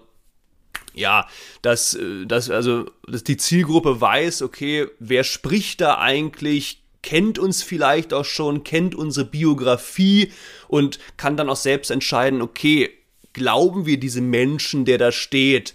ja, 0.94 1.28
dass, 1.62 1.94
äh, 1.94 2.26
dass 2.26 2.50
also 2.50 2.86
dass 3.06 3.24
die 3.24 3.36
Zielgruppe 3.36 4.00
weiß, 4.00 4.42
okay, 4.42 4.86
wer 4.98 5.24
spricht 5.24 5.80
da 5.80 5.98
eigentlich, 5.98 6.82
kennt 7.02 7.38
uns 7.38 7.62
vielleicht 7.62 8.14
auch 8.14 8.24
schon, 8.24 8.64
kennt 8.64 8.94
unsere 8.94 9.26
Biografie 9.26 10.32
und 10.68 10.98
kann 11.16 11.36
dann 11.36 11.50
auch 11.50 11.56
selbst 11.56 11.90
entscheiden, 11.90 12.40
okay, 12.40 12.90
glauben 13.34 13.84
wir 13.84 13.98
diesem 13.98 14.30
Menschen, 14.30 14.84
der 14.84 14.96
da 14.96 15.12
steht, 15.12 15.74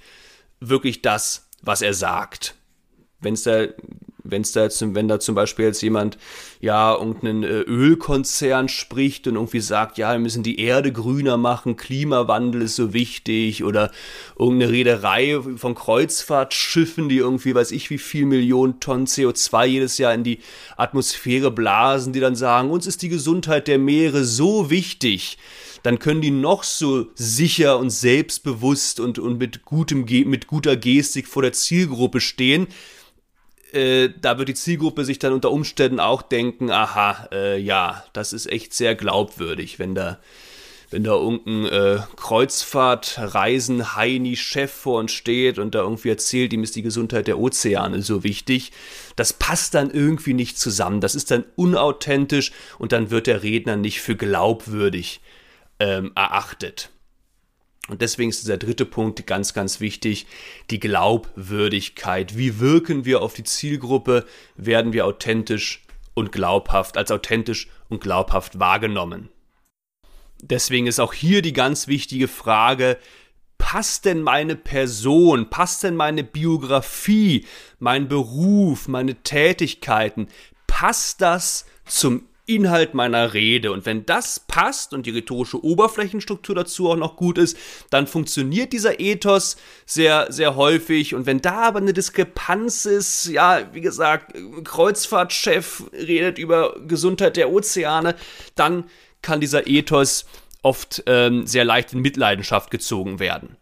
wirklich 0.60 1.02
das, 1.02 1.48
was 1.62 1.82
er 1.82 1.94
sagt? 1.94 2.56
Wenn 3.20 3.36
es 3.36 3.44
da 3.44 3.68
wenn 4.24 4.42
es 4.42 4.52
da 4.52 4.64
jetzt, 4.64 4.84
wenn 4.94 5.08
da 5.08 5.20
zum 5.20 5.36
Beispiel 5.36 5.66
jetzt 5.66 5.82
jemand, 5.82 6.18
ja, 6.60 6.94
irgendeinen 6.94 7.44
äh, 7.44 7.62
Ölkonzern 7.62 8.70
spricht 8.70 9.28
und 9.28 9.36
irgendwie 9.36 9.60
sagt, 9.60 9.98
ja, 9.98 10.12
wir 10.12 10.20
müssen 10.20 10.44
die 10.44 10.60
Erde 10.60 10.92
grüner 10.92 11.38
machen, 11.38 11.78
Klimawandel 11.78 12.64
ist 12.64 12.76
so 12.76 12.94
wichtig 12.94 13.64
oder 13.64 13.92
irgendeine 14.38 14.72
Reederei 14.72 15.40
von 15.56 15.76
Kreuzfahrtschiffen, 15.76 17.10
die 17.10 17.18
irgendwie, 17.18 17.56
weiß 17.56 17.72
ich, 17.72 17.90
wie 17.90 17.98
viel 17.98 18.26
Millionen 18.26 18.80
Tonnen 18.80 19.08
CO2 19.08 19.66
jedes 19.66 19.98
Jahr 19.98 20.14
in 20.14 20.24
die 20.24 20.40
Atmosphäre 20.78 21.52
blasen, 21.52 22.14
die 22.14 22.20
dann 22.20 22.36
sagen, 22.36 22.70
uns 22.70 22.88
ist 22.88 23.02
die 23.02 23.10
Gesundheit 23.10 23.68
der 23.68 23.80
Meere 23.80 24.24
so 24.24 24.70
wichtig, 24.70 25.38
dann 25.84 26.00
können 26.00 26.22
die 26.22 26.32
noch 26.32 26.64
so 26.64 27.08
sicher 27.16 27.80
und 27.80 27.90
selbstbewusst 27.90 29.00
und, 29.00 29.18
und 29.18 29.38
mit, 29.38 29.64
gutem, 29.64 30.06
mit 30.26 30.48
guter 30.48 30.76
Gestik 30.76 31.28
vor 31.28 31.42
der 31.42 31.54
Zielgruppe 31.54 32.20
stehen 32.20 32.68
äh, 33.74 34.10
da 34.20 34.38
wird 34.38 34.50
die 34.50 34.54
Zielgruppe 34.54 35.06
sich 35.06 35.20
dann 35.20 35.34
unter 35.34 35.52
Umständen 35.52 36.00
auch 36.00 36.22
denken, 36.22 36.72
aha, 36.72 37.30
äh, 37.32 37.58
ja, 37.60 38.04
das 38.14 38.34
ist 38.34 38.52
echt 38.52 38.74
sehr 38.74 38.96
glaubwürdig, 38.96 39.80
wenn 39.80 39.96
da, 39.96 40.20
wenn 40.90 41.04
da 41.04 41.14
irgendein 41.14 41.66
äh, 41.66 42.00
Kreuzfahrtreisen 42.16 43.96
Heini 43.96 44.36
Chef 44.36 44.72
vor 44.72 45.00
uns 45.00 45.12
steht 45.12 45.60
und 45.60 45.76
da 45.76 45.80
irgendwie 45.80 46.10
erzählt, 46.10 46.54
ihm 46.54 46.64
ist 46.64 46.76
die 46.76 46.82
Gesundheit 46.82 47.28
der 47.28 47.40
Ozeane 47.40 48.02
so 48.02 48.24
wichtig, 48.24 48.72
das 49.16 49.34
passt 49.34 49.76
dann 49.76 49.92
irgendwie 49.92 50.34
nicht 50.34 50.58
zusammen. 50.58 51.02
Das 51.02 51.16
ist 51.16 51.32
dann 51.32 51.46
unauthentisch 51.56 52.52
und 52.78 52.92
dann 52.92 53.12
wird 53.12 53.28
der 53.28 53.44
Redner 53.44 53.78
nicht 53.78 54.02
für 54.02 54.16
glaubwürdig 54.16 55.22
ähm, 55.80 56.12
erachtet. 56.16 56.90
Und 57.90 58.02
deswegen 58.02 58.30
ist 58.30 58.42
dieser 58.42 58.58
dritte 58.58 58.86
Punkt 58.86 59.26
ganz, 59.26 59.54
ganz 59.54 59.80
wichtig, 59.80 60.28
die 60.70 60.80
Glaubwürdigkeit. 60.80 62.38
Wie 62.38 62.60
wirken 62.60 63.04
wir 63.04 63.22
auf 63.22 63.34
die 63.34 63.44
Zielgruppe? 63.44 64.26
Werden 64.56 64.94
wir 64.94 65.06
authentisch 65.06 65.84
und 66.14 66.32
glaubhaft, 66.32 66.98
als 66.98 67.12
authentisch 67.12 67.68
und 67.90 68.02
glaubhaft 68.02 68.60
wahrgenommen? 68.60 69.30
Deswegen 70.42 70.88
ist 70.88 71.00
auch 71.00 71.14
hier 71.14 71.42
die 71.42 71.54
ganz 71.54 71.88
wichtige 71.88 72.28
Frage, 72.28 72.98
passt 73.58 74.06
denn 74.06 74.22
meine 74.22 74.56
Person, 74.56 75.50
passt 75.50 75.84
denn 75.84 75.96
meine 75.96 76.24
Biografie, 76.24 77.46
mein 77.80 78.08
Beruf, 78.08 78.88
meine 78.88 79.16
Tätigkeiten, 79.16 80.30
passt 80.68 81.22
das 81.22 81.66
zum 81.86 82.29
Inhalt 82.50 82.94
meiner 82.96 83.34
Rede. 83.34 83.72
Und 83.72 83.86
wenn 83.86 84.06
das 84.06 84.40
passt 84.40 84.94
und 84.94 85.06
die 85.06 85.12
rhetorische 85.12 85.64
Oberflächenstruktur 85.64 86.56
dazu 86.56 86.90
auch 86.90 86.96
noch 86.96 87.16
gut 87.16 87.38
ist, 87.38 87.58
dann 87.92 88.08
funktioniert 88.08 88.74
dieser 88.74 89.00
Ethos 89.00 89.58
sehr, 89.86 90.32
sehr 90.32 90.56
häufig. 90.56 91.14
Und 91.14 91.28
wenn 91.28 91.42
da 91.42 91.62
aber 91.62 91.80
eine 91.80 91.94
Diskrepanz 91.94 92.86
ist, 92.86 93.28
ja, 93.28 93.62
wie 93.74 93.82
gesagt, 93.82 94.36
Kreuzfahrtchef 94.64 95.84
redet 95.94 96.40
über 96.40 96.76
Gesundheit 96.88 97.38
der 97.38 97.52
Ozeane, 97.52 98.16
dann 98.56 98.86
kann 99.22 99.40
dieser 99.40 99.68
Ethos 99.68 100.26
oft 100.64 101.04
ähm, 101.06 101.46
sehr 101.46 101.66
leicht 101.66 101.94
in 101.94 102.00
Mitleidenschaft 102.00 102.72
gezogen 102.72 103.20
werden. 103.20 103.58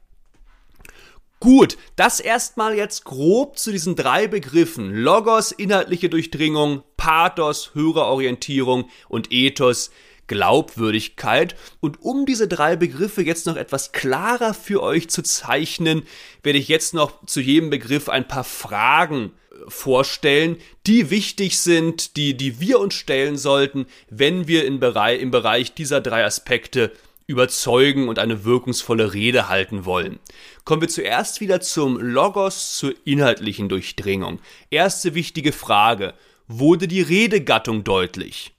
Gut, 1.39 1.77
das 1.95 2.19
erstmal 2.19 2.75
jetzt 2.75 3.05
grob 3.05 3.59
zu 3.59 3.71
diesen 3.71 3.95
drei 3.95 4.27
Begriffen. 4.27 4.91
Logos, 4.91 5.51
inhaltliche 5.51 6.09
Durchdringung, 6.09 6.81
Pathos, 6.97 7.75
Hörerorientierung 7.75 8.89
und 9.07 9.31
Ethos, 9.31 9.91
Glaubwürdigkeit. 10.25 11.55
Und 11.79 12.01
um 12.01 12.25
diese 12.25 12.47
drei 12.47 12.75
Begriffe 12.75 13.21
jetzt 13.21 13.45
noch 13.45 13.55
etwas 13.55 13.91
klarer 13.91 14.55
für 14.55 14.81
euch 14.81 15.09
zu 15.09 15.21
zeichnen, 15.21 16.03
werde 16.41 16.57
ich 16.57 16.67
jetzt 16.69 16.95
noch 16.95 17.23
zu 17.25 17.39
jedem 17.39 17.69
Begriff 17.69 18.09
ein 18.09 18.27
paar 18.27 18.43
Fragen 18.43 19.31
äh, 19.51 19.55
vorstellen, 19.67 20.57
die 20.87 21.11
wichtig 21.11 21.59
sind, 21.59 22.17
die, 22.17 22.35
die 22.35 22.59
wir 22.59 22.79
uns 22.79 22.95
stellen 22.95 23.37
sollten, 23.37 23.85
wenn 24.09 24.47
wir 24.47 24.65
im 24.65 24.79
Bereich, 24.79 25.21
im 25.21 25.29
Bereich 25.29 25.75
dieser 25.75 26.01
drei 26.01 26.25
Aspekte 26.25 26.91
überzeugen 27.27 28.07
und 28.07 28.19
eine 28.19 28.45
wirkungsvolle 28.45 29.13
Rede 29.13 29.49
halten 29.49 29.85
wollen. 29.85 30.19
Kommen 30.63 30.81
wir 30.81 30.89
zuerst 30.89 31.41
wieder 31.41 31.61
zum 31.61 31.99
Logos, 31.99 32.77
zur 32.77 32.93
inhaltlichen 33.05 33.69
Durchdringung. 33.69 34.39
Erste 34.69 35.13
wichtige 35.13 35.51
Frage. 35.51 36.13
Wurde 36.47 36.87
die 36.87 37.01
Redegattung 37.01 37.83
deutlich? 37.83 38.53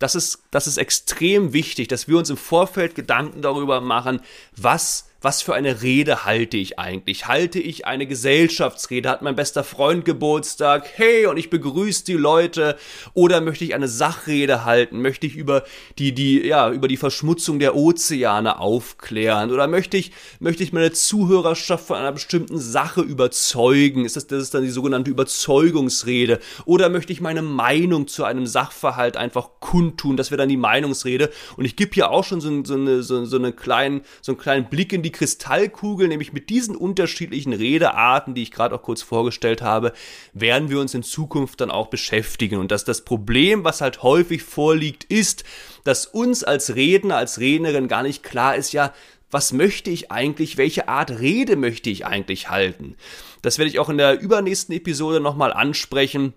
Das 0.00 0.14
ist, 0.14 0.42
das 0.50 0.66
ist 0.66 0.78
extrem 0.78 1.52
wichtig, 1.52 1.86
dass 1.88 2.08
wir 2.08 2.18
uns 2.18 2.30
im 2.30 2.36
Vorfeld 2.36 2.94
Gedanken 2.94 3.42
darüber 3.42 3.80
machen, 3.80 4.20
was 4.56 5.09
was 5.22 5.42
für 5.42 5.54
eine 5.54 5.82
Rede 5.82 6.24
halte 6.24 6.56
ich 6.56 6.78
eigentlich? 6.78 7.26
Halte 7.26 7.58
ich 7.58 7.86
eine 7.86 8.06
Gesellschaftsrede? 8.06 9.10
Hat 9.10 9.20
mein 9.20 9.36
bester 9.36 9.64
Freund 9.64 10.06
Geburtstag? 10.06 10.88
Hey, 10.94 11.26
und 11.26 11.36
ich 11.36 11.50
begrüße 11.50 12.04
die 12.06 12.14
Leute. 12.14 12.78
Oder 13.12 13.42
möchte 13.42 13.64
ich 13.64 13.74
eine 13.74 13.88
Sachrede 13.88 14.64
halten? 14.64 15.02
Möchte 15.02 15.26
ich 15.26 15.36
über 15.36 15.64
die, 15.98 16.14
die, 16.14 16.46
ja, 16.46 16.70
über 16.70 16.88
die 16.88 16.96
Verschmutzung 16.96 17.58
der 17.58 17.76
Ozeane 17.76 18.58
aufklären? 18.58 19.50
Oder 19.50 19.66
möchte 19.66 19.98
ich, 19.98 20.12
möchte 20.38 20.62
ich 20.62 20.72
meine 20.72 20.92
Zuhörerschaft 20.92 21.86
von 21.86 21.98
einer 21.98 22.12
bestimmten 22.12 22.58
Sache 22.58 23.02
überzeugen? 23.02 24.06
Ist 24.06 24.16
das, 24.16 24.26
das 24.26 24.42
ist 24.44 24.54
dann 24.54 24.62
die 24.62 24.70
sogenannte 24.70 25.10
Überzeugungsrede? 25.10 26.40
Oder 26.64 26.88
möchte 26.88 27.12
ich 27.12 27.20
meine 27.20 27.42
Meinung 27.42 28.08
zu 28.08 28.24
einem 28.24 28.46
Sachverhalt 28.46 29.18
einfach 29.18 29.50
kundtun? 29.60 30.16
Das 30.16 30.30
wäre 30.30 30.38
dann 30.38 30.48
die 30.48 30.56
Meinungsrede. 30.56 31.30
Und 31.58 31.66
ich 31.66 31.76
gebe 31.76 31.92
hier 31.92 32.10
auch 32.10 32.24
schon 32.24 32.40
so, 32.40 32.64
so, 32.64 32.74
eine, 32.74 33.02
so, 33.02 33.26
so, 33.26 33.36
eine 33.36 33.52
kleinen, 33.52 34.00
so 34.22 34.32
einen 34.32 34.40
kleinen 34.40 34.70
Blick 34.70 34.94
in 34.94 35.02
die 35.02 35.09
die 35.10 35.18
Kristallkugel, 35.18 36.08
nämlich 36.08 36.32
mit 36.32 36.50
diesen 36.50 36.76
unterschiedlichen 36.76 37.52
Redearten, 37.52 38.34
die 38.34 38.42
ich 38.42 38.52
gerade 38.52 38.74
auch 38.74 38.82
kurz 38.82 39.02
vorgestellt 39.02 39.60
habe, 39.60 39.92
werden 40.32 40.70
wir 40.70 40.80
uns 40.80 40.94
in 40.94 41.02
Zukunft 41.02 41.60
dann 41.60 41.70
auch 41.70 41.88
beschäftigen. 41.88 42.58
Und 42.58 42.70
dass 42.70 42.84
das 42.84 43.04
Problem, 43.04 43.64
was 43.64 43.80
halt 43.80 44.02
häufig 44.02 44.42
vorliegt, 44.42 45.04
ist, 45.04 45.44
dass 45.84 46.06
uns 46.06 46.44
als 46.44 46.76
Redner, 46.76 47.16
als 47.16 47.40
Rednerin 47.40 47.88
gar 47.88 48.02
nicht 48.02 48.22
klar 48.22 48.54
ist, 48.54 48.72
ja, 48.72 48.92
was 49.30 49.52
möchte 49.52 49.90
ich 49.90 50.10
eigentlich, 50.10 50.56
welche 50.56 50.88
Art 50.88 51.10
Rede 51.10 51.56
möchte 51.56 51.90
ich 51.90 52.06
eigentlich 52.06 52.50
halten. 52.50 52.96
Das 53.42 53.58
werde 53.58 53.70
ich 53.70 53.78
auch 53.78 53.88
in 53.88 53.98
der 53.98 54.20
übernächsten 54.20 54.74
Episode 54.74 55.20
nochmal 55.20 55.52
ansprechen 55.52 56.34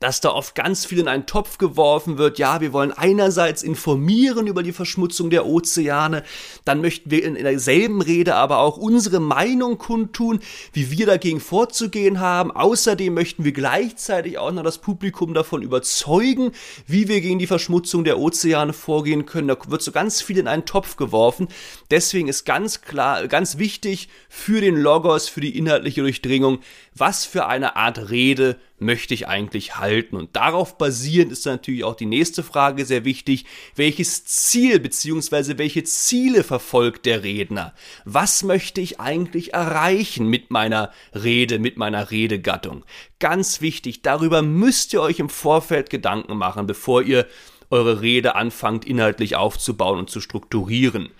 dass 0.00 0.22
da 0.22 0.30
oft 0.30 0.54
ganz 0.54 0.86
viel 0.86 0.98
in 0.98 1.08
einen 1.08 1.26
Topf 1.26 1.58
geworfen 1.58 2.16
wird. 2.16 2.38
Ja, 2.38 2.62
wir 2.62 2.72
wollen 2.72 2.90
einerseits 2.90 3.62
informieren 3.62 4.46
über 4.46 4.62
die 4.62 4.72
Verschmutzung 4.72 5.28
der 5.28 5.46
Ozeane, 5.46 6.24
dann 6.64 6.80
möchten 6.80 7.10
wir 7.10 7.22
in, 7.22 7.36
in 7.36 7.44
derselben 7.44 8.00
Rede 8.00 8.34
aber 8.34 8.58
auch 8.58 8.78
unsere 8.78 9.20
Meinung 9.20 9.76
kundtun, 9.76 10.40
wie 10.72 10.90
wir 10.90 11.04
dagegen 11.04 11.38
vorzugehen 11.38 12.18
haben. 12.18 12.50
Außerdem 12.50 13.12
möchten 13.12 13.44
wir 13.44 13.52
gleichzeitig 13.52 14.38
auch 14.38 14.50
noch 14.50 14.62
das 14.62 14.78
Publikum 14.78 15.34
davon 15.34 15.62
überzeugen, 15.62 16.52
wie 16.86 17.08
wir 17.08 17.20
gegen 17.20 17.38
die 17.38 17.46
Verschmutzung 17.46 18.02
der 18.04 18.18
Ozeane 18.18 18.72
vorgehen 18.72 19.26
können. 19.26 19.48
Da 19.48 19.56
wird 19.68 19.82
so 19.82 19.92
ganz 19.92 20.22
viel 20.22 20.38
in 20.38 20.48
einen 20.48 20.64
Topf 20.64 20.96
geworfen. 20.96 21.48
Deswegen 21.90 22.28
ist 22.28 22.46
ganz 22.46 22.80
klar, 22.80 23.28
ganz 23.28 23.58
wichtig 23.58 24.08
für 24.30 24.62
den 24.62 24.76
Logos, 24.76 25.28
für 25.28 25.42
die 25.42 25.58
inhaltliche 25.58 26.00
Durchdringung, 26.00 26.60
was 26.94 27.26
für 27.26 27.46
eine 27.46 27.76
Art 27.76 28.10
Rede 28.10 28.58
möchte 28.80 29.14
ich 29.14 29.28
eigentlich 29.28 29.76
halten? 29.76 30.16
Und 30.16 30.36
darauf 30.36 30.78
basierend 30.78 31.32
ist 31.32 31.46
natürlich 31.46 31.84
auch 31.84 31.96
die 31.96 32.06
nächste 32.06 32.42
Frage 32.42 32.84
sehr 32.84 33.04
wichtig. 33.04 33.44
Welches 33.76 34.24
Ziel 34.24 34.80
bzw. 34.80 35.58
welche 35.58 35.84
Ziele 35.84 36.44
verfolgt 36.44 37.06
der 37.06 37.22
Redner? 37.22 37.74
Was 38.04 38.42
möchte 38.42 38.80
ich 38.80 39.00
eigentlich 39.00 39.54
erreichen 39.54 40.26
mit 40.28 40.50
meiner 40.50 40.92
Rede, 41.14 41.58
mit 41.58 41.76
meiner 41.76 42.10
Redegattung? 42.10 42.84
Ganz 43.18 43.60
wichtig, 43.60 44.02
darüber 44.02 44.42
müsst 44.42 44.92
ihr 44.92 45.02
euch 45.02 45.18
im 45.18 45.28
Vorfeld 45.28 45.90
Gedanken 45.90 46.36
machen, 46.36 46.66
bevor 46.66 47.02
ihr 47.02 47.26
eure 47.70 48.00
Rede 48.00 48.34
anfangt 48.34 48.84
inhaltlich 48.84 49.36
aufzubauen 49.36 49.98
und 49.98 50.10
zu 50.10 50.20
strukturieren. 50.20 51.10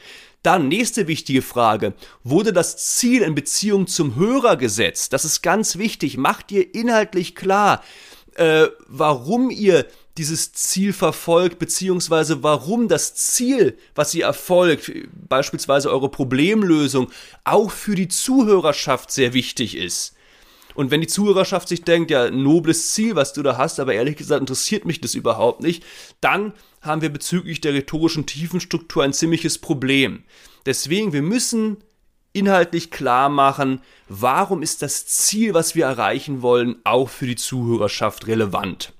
Dann 0.42 0.68
nächste 0.68 1.06
wichtige 1.06 1.42
Frage. 1.42 1.94
Wurde 2.24 2.52
das 2.52 2.96
Ziel 2.96 3.22
in 3.22 3.34
Beziehung 3.34 3.86
zum 3.86 4.16
Hörer 4.16 4.56
gesetzt? 4.56 5.12
Das 5.12 5.24
ist 5.24 5.42
ganz 5.42 5.76
wichtig. 5.76 6.16
Macht 6.16 6.50
ihr 6.50 6.74
inhaltlich 6.74 7.34
klar, 7.34 7.82
äh, 8.36 8.68
warum 8.88 9.50
ihr 9.50 9.86
dieses 10.16 10.52
Ziel 10.52 10.92
verfolgt, 10.92 11.58
beziehungsweise 11.58 12.42
warum 12.42 12.88
das 12.88 13.14
Ziel, 13.14 13.78
was 13.94 14.14
ihr 14.14 14.24
erfolgt, 14.24 14.92
beispielsweise 15.28 15.90
eure 15.90 16.08
Problemlösung, 16.08 17.10
auch 17.44 17.70
für 17.70 17.94
die 17.94 18.08
Zuhörerschaft 18.08 19.10
sehr 19.10 19.34
wichtig 19.34 19.76
ist. 19.76 20.14
Und 20.80 20.90
wenn 20.90 21.02
die 21.02 21.06
Zuhörerschaft 21.06 21.68
sich 21.68 21.84
denkt, 21.84 22.10
ja, 22.10 22.30
nobles 22.30 22.94
Ziel, 22.94 23.14
was 23.14 23.34
du 23.34 23.42
da 23.42 23.58
hast, 23.58 23.78
aber 23.80 23.92
ehrlich 23.92 24.16
gesagt 24.16 24.40
interessiert 24.40 24.86
mich 24.86 24.98
das 24.98 25.14
überhaupt 25.14 25.60
nicht, 25.60 25.84
dann 26.22 26.54
haben 26.80 27.02
wir 27.02 27.10
bezüglich 27.10 27.60
der 27.60 27.74
rhetorischen 27.74 28.24
Tiefenstruktur 28.24 29.04
ein 29.04 29.12
ziemliches 29.12 29.58
Problem. 29.58 30.24
Deswegen, 30.64 31.12
wir 31.12 31.20
müssen 31.20 31.84
inhaltlich 32.32 32.90
klar 32.90 33.28
machen, 33.28 33.82
warum 34.08 34.62
ist 34.62 34.80
das 34.80 35.04
Ziel, 35.04 35.52
was 35.52 35.74
wir 35.74 35.84
erreichen 35.84 36.40
wollen, 36.40 36.76
auch 36.84 37.10
für 37.10 37.26
die 37.26 37.36
Zuhörerschaft 37.36 38.26
relevant. 38.26 38.94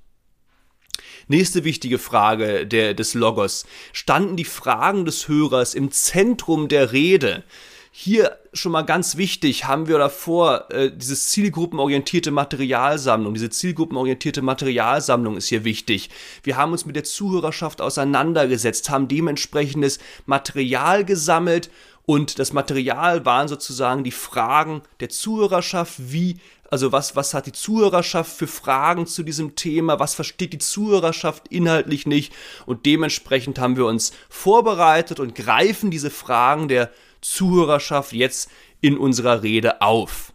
Nächste 1.29 1.65
wichtige 1.65 1.99
Frage 1.99 2.67
der, 2.67 2.93
des 2.93 3.15
Logos. 3.15 3.65
Standen 3.95 4.37
die 4.37 4.45
Fragen 4.45 5.07
des 5.07 5.29
Hörers 5.29 5.73
im 5.73 5.91
Zentrum 5.93 6.69
der 6.69 6.93
Rede? 6.93 7.43
Hier 7.93 8.39
schon 8.53 8.71
mal 8.71 8.83
ganz 8.83 9.17
wichtig, 9.17 9.65
haben 9.65 9.89
wir 9.89 9.99
davor 9.99 10.71
äh, 10.71 10.93
dieses 10.93 11.31
zielgruppenorientierte 11.31 12.31
Materialsammlung. 12.31 13.35
Diese 13.35 13.51
zielgruppenorientierte 13.51 14.43
Materialsammlung 14.43 15.37
ist 15.37 15.49
hier 15.49 15.65
wichtig. 15.65 16.09
Wir 16.45 16.57
haben 16.57 16.71
uns 16.71 16.87
mit 16.87 16.95
der 16.95 17.03
Zuhörerschaft 17.03 17.81
auseinandergesetzt, 17.81 18.91
haben 18.91 19.09
dementsprechendes 19.09 19.99
Material 20.25 21.05
gesammelt 21.05 21.69
und 22.07 22.39
das 22.39 22.53
Material 22.53 23.25
waren 23.25 23.49
sozusagen 23.49 24.05
die 24.05 24.13
Fragen 24.13 24.83
der 25.01 25.09
Zuhörerschaft, 25.09 25.95
wie 25.99 26.39
also 26.71 26.93
was, 26.93 27.17
was 27.17 27.35
hat 27.35 27.47
die 27.47 27.53
Zuhörerschaft 27.53 28.31
für 28.31 28.47
Fragen 28.47 29.09
zu 29.09 29.25
diesem 29.25 29.57
Thema? 29.57 29.99
Was 29.99 30.15
versteht 30.15 30.53
die 30.53 30.59
Zuhörerschaft 30.59 31.49
inhaltlich 31.49 32.07
nicht? 32.07 32.33
Und 32.65 32.87
dementsprechend 32.87 33.59
haben 33.59 33.77
wir 33.77 33.87
uns 33.87 34.13
vorbereitet 34.29 35.19
und 35.19 35.35
greifen 35.35 35.91
diese 35.91 36.11
Fragen 36.11 36.69
der 36.69 36.93
Zuhörerschaft 37.21 38.13
jetzt 38.13 38.51
in 38.81 38.97
unserer 38.97 39.43
Rede 39.43 39.83
auf. 39.83 40.33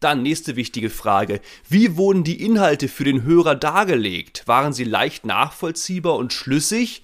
Dann 0.00 0.22
nächste 0.22 0.56
wichtige 0.56 0.90
Frage. 0.90 1.40
Wie 1.68 1.96
wurden 1.96 2.22
die 2.24 2.44
Inhalte 2.44 2.88
für 2.88 3.04
den 3.04 3.24
Hörer 3.24 3.54
dargelegt? 3.54 4.44
Waren 4.46 4.72
sie 4.72 4.84
leicht 4.84 5.26
nachvollziehbar 5.26 6.16
und 6.16 6.32
schlüssig? 6.32 7.02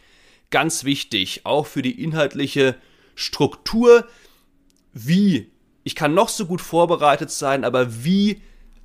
ganz 0.54 0.84
wichtig, 0.84 1.40
auch 1.42 1.66
für 1.66 1.82
die 1.82 2.00
inhaltliche 2.00 2.76
Struktur. 3.16 4.06
Wie? 4.92 5.50
Ich 5.82 5.96
kann 5.96 6.14
noch 6.14 6.28
so 6.28 6.46
gut 6.46 6.60
vorbereitet 6.60 7.32
sein, 7.32 7.64
aber 7.64 8.04
wie 8.04 8.40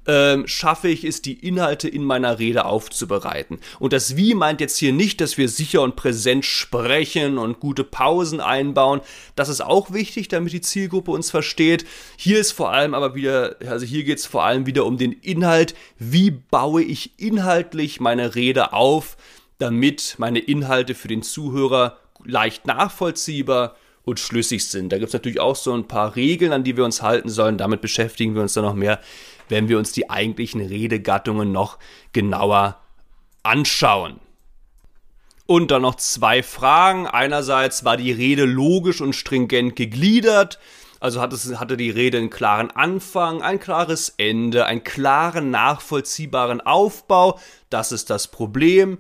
ähm, 0.10 0.48
schaffe 0.48 0.88
ich 0.88 1.04
es, 1.04 1.22
die 1.22 1.34
Inhalte 1.34 1.88
in 1.88 2.04
meiner 2.04 2.40
Rede 2.40 2.66
aufzubereiten. 2.66 3.60
Und 3.78 3.94
das 3.94 4.16
Wie 4.16 4.34
meint 4.34 4.60
jetzt 4.60 4.78
hier 4.78 4.92
nicht, 4.92 5.22
dass 5.22 5.38
wir 5.38 5.48
sicher 5.48 5.84
und 5.84 5.96
präsent 5.96 6.46
sprechen 6.46 7.38
und 7.38 7.60
gute 7.60 7.84
Pausen 7.84 8.42
einbauen. 8.42 9.02
Das 9.36 9.50
ist 9.50 9.62
auch 9.62 9.94
wichtig, 9.94 10.28
damit 10.28 10.52
die 10.52 10.62
Zielgruppe 10.62 11.12
uns 11.12 11.30
versteht. 11.30 11.86
Hier 12.18 12.40
ist 12.40 12.54
vor 12.54 12.72
allem 12.72 12.96
aber 12.96 13.14
wieder, 13.14 13.58
also 13.68 13.86
hier 13.86 14.04
geht 14.04 14.18
es 14.18 14.26
vor 14.26 14.44
allem 14.44 14.66
wieder 14.66 14.86
um 14.86 14.98
den 14.98 15.12
Inhalt. 15.12 15.76
Wie 16.00 16.32
baue 16.32 16.82
ich 16.82 17.12
inhaltlich 17.20 18.00
meine 18.00 18.34
Rede 18.34 18.74
auf, 18.74 19.16
damit 19.60 20.16
meine 20.18 20.40
Inhalte 20.40 20.96
für 20.96 21.08
den 21.08 21.22
Zuhörer 21.22 22.00
leicht 22.26 22.66
nachvollziehbar 22.66 23.76
und 24.10 24.20
schlüssig 24.20 24.68
sind. 24.68 24.92
Da 24.92 24.98
gibt 24.98 25.10
es 25.10 25.14
natürlich 25.14 25.40
auch 25.40 25.56
so 25.56 25.74
ein 25.74 25.88
paar 25.88 26.16
Regeln, 26.16 26.52
an 26.52 26.64
die 26.64 26.78
wir 26.78 26.86
uns 26.86 27.02
halten 27.02 27.30
sollen. 27.30 27.58
Damit 27.58 27.82
beschäftigen 27.82 28.36
wir 28.36 28.42
uns 28.42 28.54
dann 28.54 28.66
noch 28.66 28.76
mehr 28.76 29.00
wenn 29.50 29.68
wir 29.68 29.78
uns 29.78 29.92
die 29.92 30.10
eigentlichen 30.10 30.62
Redegattungen 30.62 31.52
noch 31.52 31.78
genauer 32.14 32.80
anschauen. 33.44 34.20
Und 35.46 35.72
dann 35.72 35.82
noch 35.82 35.96
zwei 35.96 36.44
Fragen. 36.44 37.08
Einerseits 37.08 37.84
war 37.84 37.98
die 37.98 38.12
Rede 38.12 38.46
logisch 38.46 39.02
und 39.02 39.14
stringent 39.14 39.76
gegliedert. 39.76 40.60
Also 41.00 41.22
hatte, 41.22 41.78
die 41.78 41.90
Rede 41.90 42.20
einen 42.20 42.30
klaren 42.30 42.72
Anfang, 42.72 43.42
ein 43.42 43.60
klares 43.60 44.14
Ende, 44.18 44.66
einen 44.66 44.84
klaren, 44.84 45.50
nachvollziehbaren 45.50 46.62
Aufbau. 46.62 47.40
Das 47.70 47.92
ist 47.92 48.10
das 48.10 48.28
Problem 48.28 49.00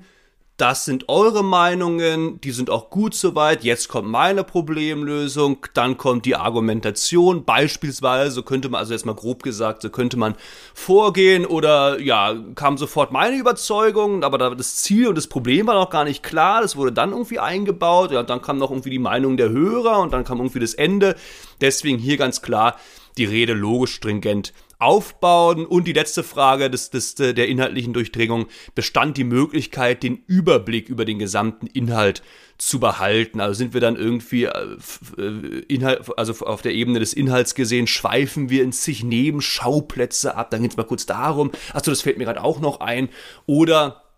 das 0.59 0.83
sind 0.83 1.07
eure 1.07 1.43
Meinungen, 1.43 2.41
die 2.41 2.51
sind 2.51 2.69
auch 2.69 2.89
gut 2.89 3.15
soweit. 3.15 3.63
Jetzt 3.63 3.87
kommt 3.87 4.09
meine 4.09 4.43
Problemlösung, 4.43 5.65
dann 5.73 5.97
kommt 5.97 6.25
die 6.25 6.35
Argumentation. 6.35 7.45
Beispielsweise, 7.45 8.43
könnte 8.43 8.67
man, 8.67 8.79
also 8.79 8.93
jetzt 8.93 9.05
mal 9.05 9.15
grob 9.15 9.41
gesagt, 9.41 9.81
so 9.81 9.89
könnte 9.89 10.17
man 10.17 10.35
vorgehen 10.73 11.45
oder 11.45 11.99
ja, 11.99 12.35
kam 12.55 12.77
sofort 12.77 13.11
meine 13.11 13.37
Überzeugung, 13.37 14.23
aber 14.23 14.37
das 14.37 14.75
Ziel 14.75 15.07
und 15.07 15.15
das 15.15 15.27
Problem 15.27 15.67
war 15.67 15.75
noch 15.75 15.89
gar 15.89 16.03
nicht 16.03 16.23
klar. 16.23 16.61
Das 16.61 16.75
wurde 16.75 16.91
dann 16.91 17.11
irgendwie 17.11 17.39
eingebaut. 17.39 18.11
Ja, 18.11 18.23
dann 18.23 18.41
kam 18.41 18.57
noch 18.57 18.71
irgendwie 18.71 18.89
die 18.89 18.99
Meinung 18.99 19.37
der 19.37 19.49
Hörer 19.49 19.99
und 19.99 20.11
dann 20.11 20.25
kam 20.25 20.39
irgendwie 20.39 20.59
das 20.59 20.73
Ende. 20.73 21.15
Deswegen 21.61 21.97
hier 21.99 22.17
ganz 22.17 22.41
klar 22.41 22.75
die 23.19 23.25
Rede 23.25 23.53
logisch 23.53 23.93
stringent 23.93 24.53
aufbauen. 24.79 25.65
Und 25.65 25.85
die 25.85 25.93
letzte 25.93 26.23
Frage 26.23 26.69
des, 26.69 26.89
des, 26.89 27.15
der 27.15 27.47
inhaltlichen 27.47 27.93
Durchdringung, 27.93 28.47
bestand 28.73 29.17
die 29.17 29.25
Möglichkeit, 29.25 30.01
den 30.03 30.23
Überblick 30.25 30.89
über 30.89 31.05
den 31.05 31.19
gesamten 31.19 31.67
Inhalt 31.67 32.23
zu 32.57 32.79
behalten? 32.79 33.41
Also 33.41 33.53
sind 33.53 33.73
wir 33.73 33.81
dann 33.81 33.97
irgendwie 33.97 34.45
äh, 34.45 34.77
äh, 35.17 35.59
Inhalt, 35.67 36.09
also 36.17 36.45
auf 36.45 36.61
der 36.61 36.73
Ebene 36.73 36.99
des 36.99 37.13
Inhalts 37.13 37.55
gesehen, 37.55 37.87
schweifen 37.87 38.49
wir 38.49 38.63
in 38.63 38.71
sich 38.71 39.03
Nebenschauplätze 39.03 40.35
ab, 40.35 40.49
dann 40.49 40.61
geht 40.61 40.71
es 40.71 40.77
mal 40.77 40.83
kurz 40.83 41.05
darum, 41.05 41.51
achso, 41.73 41.91
das 41.91 42.01
fällt 42.01 42.17
mir 42.17 42.25
gerade 42.25 42.43
auch 42.43 42.59
noch 42.59 42.79
ein, 42.79 43.09
oder 43.45 44.08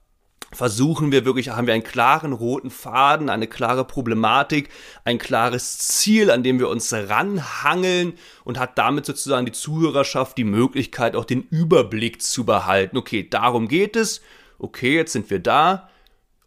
versuchen 0.53 1.11
wir 1.11 1.25
wirklich, 1.25 1.49
haben 1.49 1.67
wir 1.67 1.73
einen 1.73 1.83
klaren 1.83 2.33
roten 2.33 2.69
Faden, 2.69 3.29
eine 3.29 3.47
klare 3.47 3.85
Problematik, 3.85 4.69
ein 5.05 5.17
klares 5.17 5.77
Ziel, 5.77 6.29
an 6.29 6.43
dem 6.43 6.59
wir 6.59 6.69
uns 6.69 6.93
ranhangeln 6.93 8.13
und 8.43 8.59
hat 8.59 8.77
damit 8.77 9.05
sozusagen 9.05 9.45
die 9.45 9.51
Zuhörerschaft 9.51 10.37
die 10.37 10.43
Möglichkeit, 10.43 11.15
auch 11.15 11.25
den 11.25 11.43
Überblick 11.43 12.21
zu 12.21 12.45
behalten. 12.45 12.97
Okay, 12.97 13.27
darum 13.29 13.67
geht 13.67 13.95
es. 13.95 14.21
Okay, 14.59 14.95
jetzt 14.95 15.13
sind 15.13 15.29
wir 15.29 15.39
da. 15.39 15.89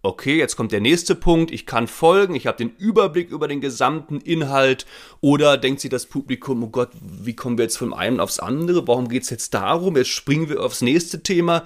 Okay, 0.05 0.37
jetzt 0.37 0.57
kommt 0.57 0.71
der 0.71 0.83
nächste 0.83 1.15
Punkt. 1.15 1.51
Ich 1.51 1.65
kann 1.65 1.89
folgen. 1.89 2.35
Ich 2.35 2.47
habe 2.47 2.59
den 2.59 2.77
Überblick 2.77 3.31
über 3.31 3.49
den 3.49 3.63
gesamten 3.63 4.21
Inhalt. 4.21 4.85
Oder 5.23 5.57
denkt 5.57 5.81
sich 5.81 5.89
das 5.89 6.05
Publikum, 6.05 6.63
oh 6.63 6.69
Gott, 6.69 6.91
wie 7.01 7.35
kommen 7.35 7.57
wir 7.57 7.65
jetzt 7.65 7.79
vom 7.79 7.95
einen 7.95 8.21
aufs 8.21 8.39
andere? 8.39 8.87
Warum 8.87 9.09
geht 9.09 9.23
es 9.23 9.31
jetzt 9.31 9.55
darum? 9.55 9.97
Jetzt 9.97 10.11
springen 10.11 10.51
wir 10.51 10.63
aufs 10.63 10.83
nächste 10.83 11.23
Thema. 11.23 11.65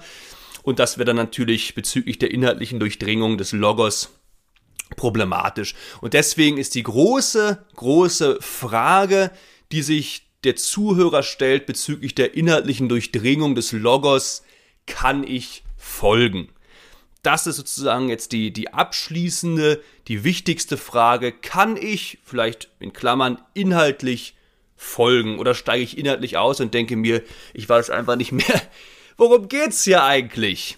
Und 0.63 0.79
das 0.79 0.97
wäre 0.97 1.05
dann 1.05 1.15
natürlich 1.15 1.75
bezüglich 1.75 2.19
der 2.19 2.31
inhaltlichen 2.31 2.79
Durchdringung 2.79 3.37
des 3.37 3.51
Logos 3.51 4.09
problematisch. 4.95 5.75
Und 6.01 6.13
deswegen 6.13 6.57
ist 6.57 6.75
die 6.75 6.83
große, 6.83 7.65
große 7.75 8.39
Frage, 8.41 9.31
die 9.71 9.81
sich 9.81 10.27
der 10.43 10.55
Zuhörer 10.55 11.23
stellt 11.23 11.65
bezüglich 11.65 12.15
der 12.15 12.33
inhaltlichen 12.35 12.89
Durchdringung 12.89 13.55
des 13.55 13.71
Logos, 13.71 14.43
kann 14.85 15.23
ich 15.23 15.63
folgen? 15.77 16.49
Das 17.21 17.47
ist 17.47 17.57
sozusagen 17.57 18.07
jetzt 18.07 18.31
die, 18.31 18.51
die 18.51 18.73
abschließende, 18.73 19.83
die 20.07 20.23
wichtigste 20.23 20.77
Frage. 20.77 21.33
Kann 21.33 21.75
ich, 21.75 22.19
vielleicht 22.23 22.69
in 22.79 22.93
Klammern, 22.93 23.39
inhaltlich 23.53 24.35
folgen? 24.77 25.37
Oder 25.37 25.53
steige 25.53 25.83
ich 25.83 25.97
inhaltlich 25.97 26.37
aus 26.37 26.61
und 26.61 26.73
denke 26.73 26.95
mir, 26.95 27.21
ich 27.53 27.67
weiß 27.67 27.89
einfach 27.89 28.15
nicht 28.15 28.31
mehr, 28.31 28.61
Worum 29.19 29.49
geht's 29.49 29.83
hier 29.83 30.01
eigentlich? 30.05 30.77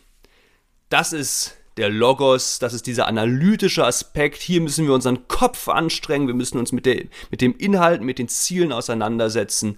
Das 0.89 1.13
ist 1.13 1.57
der 1.77 1.91
Logos, 1.91 2.57
das 2.57 2.73
ist 2.73 2.87
dieser 2.87 3.05
analytische 3.05 3.85
Aspekt. 3.85 4.41
Hier 4.41 4.61
müssen 4.61 4.87
wir 4.87 4.95
unseren 4.95 5.27
Kopf 5.27 5.67
anstrengen, 5.67 6.25
wir 6.25 6.33
müssen 6.33 6.57
uns 6.57 6.71
mit, 6.71 6.87
der, 6.87 7.03
mit 7.29 7.41
dem 7.41 7.55
Inhalt, 7.55 8.01
mit 8.01 8.17
den 8.17 8.27
Zielen 8.29 8.71
auseinandersetzen. 8.71 9.77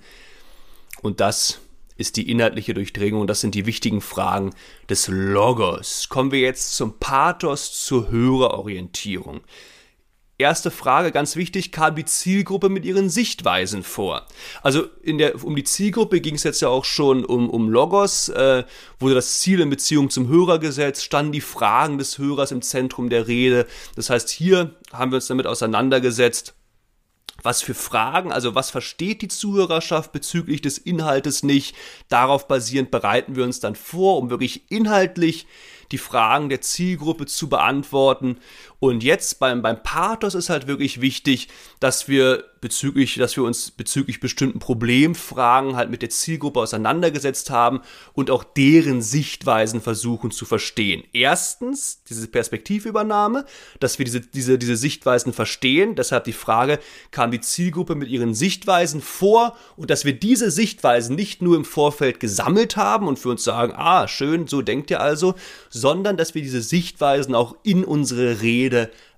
Und 1.02 1.20
das 1.20 1.60
ist 1.98 2.16
die 2.16 2.32
inhaltliche 2.32 2.74
Durchdringung 2.74 3.28
das 3.28 3.42
sind 3.42 3.54
die 3.54 3.66
wichtigen 3.66 4.00
Fragen 4.00 4.56
des 4.90 5.10
Logos. 5.10 6.08
Kommen 6.08 6.32
wir 6.32 6.40
jetzt 6.40 6.78
zum 6.78 6.98
Pathos, 7.00 7.86
zur 7.86 8.12
Hörerorientierung. 8.12 9.42
Erste 10.40 10.72
Frage, 10.72 11.12
ganz 11.12 11.36
wichtig, 11.36 11.72
kam 11.72 11.96
die 11.96 12.06
Zielgruppe 12.06 12.70
mit 12.70 12.86
ihren 12.86 13.08
Sichtweisen 13.08 13.84
vor. 13.84 14.26
Also 14.64 14.86
in 15.04 15.20
der, 15.20 15.44
um 15.44 15.56
die 15.56 15.64
Zielgruppe 15.64 16.22
ging 16.22 16.34
es 16.34 16.44
jetzt 16.44 16.62
ja 16.62 16.70
auch 16.70 16.86
schon 16.86 17.24
um, 17.24 17.52
um 17.52 17.70
Logos, 17.70 18.30
äh, 18.30 18.64
wurde 19.00 19.14
das 19.14 19.40
Ziel 19.40 19.60
in 19.60 19.70
Beziehung 19.70 20.10
zum 20.10 20.28
Hörer 20.28 20.58
gesetzt, 20.58 21.04
standen 21.04 21.34
die 21.34 21.42
Fragen 21.42 22.00
des 22.00 22.18
Hörers 22.18 22.52
im 22.52 22.64
Zentrum 22.64 23.12
der 23.12 23.28
Rede. 23.28 23.68
Das 23.96 24.10
heißt, 24.10 24.30
hier 24.32 24.76
haben 24.92 25.12
wir 25.12 25.18
uns 25.18 25.28
damit 25.28 25.46
auseinandergesetzt, 25.46 26.56
was 27.44 27.62
für 27.62 27.76
Fragen, 27.76 28.32
also 28.32 28.56
was 28.56 28.72
versteht 28.72 29.22
die 29.22 29.28
Zuhörerschaft 29.28 30.12
bezüglich 30.14 30.62
des 30.62 30.78
Inhaltes 30.80 31.44
nicht. 31.44 31.76
Darauf 32.10 32.48
basierend 32.48 32.90
bereiten 32.90 33.36
wir 33.36 33.44
uns 33.44 33.60
dann 33.60 33.76
vor, 33.76 34.18
um 34.18 34.30
wirklich 34.30 34.72
inhaltlich 34.72 35.46
die 35.92 35.98
Fragen 35.98 36.50
der 36.50 36.62
Zielgruppe 36.62 37.26
zu 37.26 37.50
beantworten. 37.50 38.40
Und 38.84 39.02
jetzt 39.02 39.40
beim, 39.40 39.62
beim 39.62 39.82
Pathos 39.82 40.36
ist 40.36 40.50
halt 40.50 40.68
wirklich 40.68 41.00
wichtig, 41.00 41.48
dass 41.80 42.10
wir 42.10 42.44
bezüglich, 42.60 43.16
dass 43.16 43.36
wir 43.38 43.44
uns 43.44 43.72
bezüglich 43.72 44.20
bestimmten 44.20 44.60
Problemfragen 44.60 45.78
halt 45.78 45.90
mit 45.90 46.02
der 46.02 46.10
Zielgruppe 46.10 46.60
auseinandergesetzt 46.62 47.50
haben 47.50 47.82
und 48.14 48.30
auch 48.30 48.44
deren 48.44 49.02
Sichtweisen 49.02 49.82
versuchen 49.82 50.32
zu 50.32 50.46
verstehen. 50.46 51.04
Erstens 51.14 52.04
diese 52.10 52.28
Perspektivübernahme, 52.28 53.46
dass 53.80 54.00
wir 54.00 54.06
diese, 54.06 54.20
diese, 54.20 54.58
diese 54.58 54.76
Sichtweisen 54.76 55.32
verstehen. 55.32 55.96
Deshalb 55.96 56.26
die 56.26 56.34
Frage, 56.34 56.80
kam 57.12 57.32
die 57.32 57.42
Zielgruppe 57.42 57.96
mit 57.96 58.10
ihren 58.10 58.34
Sichtweisen 58.34 59.02
vor 59.02 59.58
und 59.78 59.90
dass 59.90 60.04
wir 60.04 60.14
diese 60.14 60.52
Sichtweisen 60.52 61.16
nicht 61.16 61.42
nur 61.42 61.56
im 61.56 61.66
Vorfeld 61.66 62.20
gesammelt 62.22 62.76
haben 62.76 63.08
und 63.08 63.20
für 63.20 63.30
uns 63.30 63.46
sagen, 63.46 63.74
ah, 63.76 64.10
schön, 64.10 64.48
so 64.48 64.62
denkt 64.62 64.90
ihr 64.90 65.00
also, 65.00 65.36
sondern 65.70 66.18
dass 66.18 66.36
wir 66.36 66.42
diese 66.42 66.62
Sichtweisen 66.62 67.34
auch 67.34 67.56
in 67.64 67.84
unsere 67.86 68.42
Rede 68.42 68.73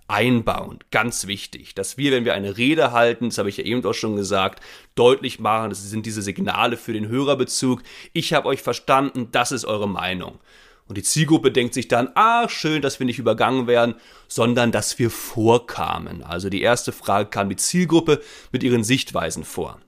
einbauen. 0.08 0.80
Ganz 0.92 1.28
wichtig, 1.28 1.74
dass 1.74 1.98
wir, 1.98 2.12
wenn 2.12 2.26
wir 2.26 2.34
eine 2.34 2.58
Rede 2.58 2.92
halten, 2.92 3.30
das 3.30 3.38
habe 3.38 3.50
ich 3.50 3.58
ja 3.58 3.64
eben 3.64 3.84
auch 3.86 3.94
schon 3.94 4.16
gesagt, 4.16 4.64
deutlich 4.94 5.40
machen, 5.40 5.70
das 5.70 5.90
sind 5.90 6.06
diese 6.06 6.22
Signale 6.22 6.78
für 6.78 6.94
den 6.94 7.08
Hörerbezug. 7.08 7.82
Ich 8.14 8.34
habe 8.34 8.48
euch 8.48 8.62
verstanden, 8.62 9.30
das 9.32 9.52
ist 9.52 9.66
eure 9.66 9.90
Meinung. 9.90 10.40
Und 10.88 10.98
die 10.98 11.04
Zielgruppe 11.04 11.52
denkt 11.52 11.74
sich 11.74 11.88
dann, 11.88 12.10
ah, 12.14 12.48
schön, 12.48 12.84
dass 12.84 13.00
wir 13.00 13.08
nicht 13.08 13.18
übergangen 13.18 13.66
werden, 13.66 13.96
sondern 14.28 14.72
dass 14.72 15.00
wir 15.00 15.10
vorkamen. 15.10 16.22
Also 16.24 16.50
die 16.50 16.62
erste 16.62 16.92
Frage 16.92 17.30
kam 17.30 17.50
die 17.50 17.56
Zielgruppe 17.56 18.22
mit 18.52 18.62
ihren 18.62 18.84
Sichtweisen 18.84 19.44
vor. 19.44 19.80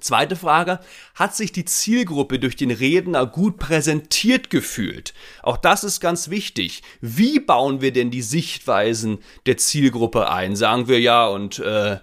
Zweite 0.00 0.36
Frage, 0.36 0.80
hat 1.14 1.36
sich 1.36 1.52
die 1.52 1.66
Zielgruppe 1.66 2.38
durch 2.38 2.56
den 2.56 2.70
Redner 2.70 3.26
gut 3.26 3.58
präsentiert 3.58 4.48
gefühlt? 4.48 5.12
Auch 5.42 5.58
das 5.58 5.84
ist 5.84 6.00
ganz 6.00 6.30
wichtig. 6.30 6.82
Wie 7.00 7.38
bauen 7.38 7.82
wir 7.82 7.92
denn 7.92 8.10
die 8.10 8.22
Sichtweisen 8.22 9.18
der 9.44 9.58
Zielgruppe 9.58 10.30
ein? 10.30 10.56
Sagen 10.56 10.88
wir 10.88 10.98
ja 10.98 11.26
und 11.26 11.58
äh, 11.58 11.98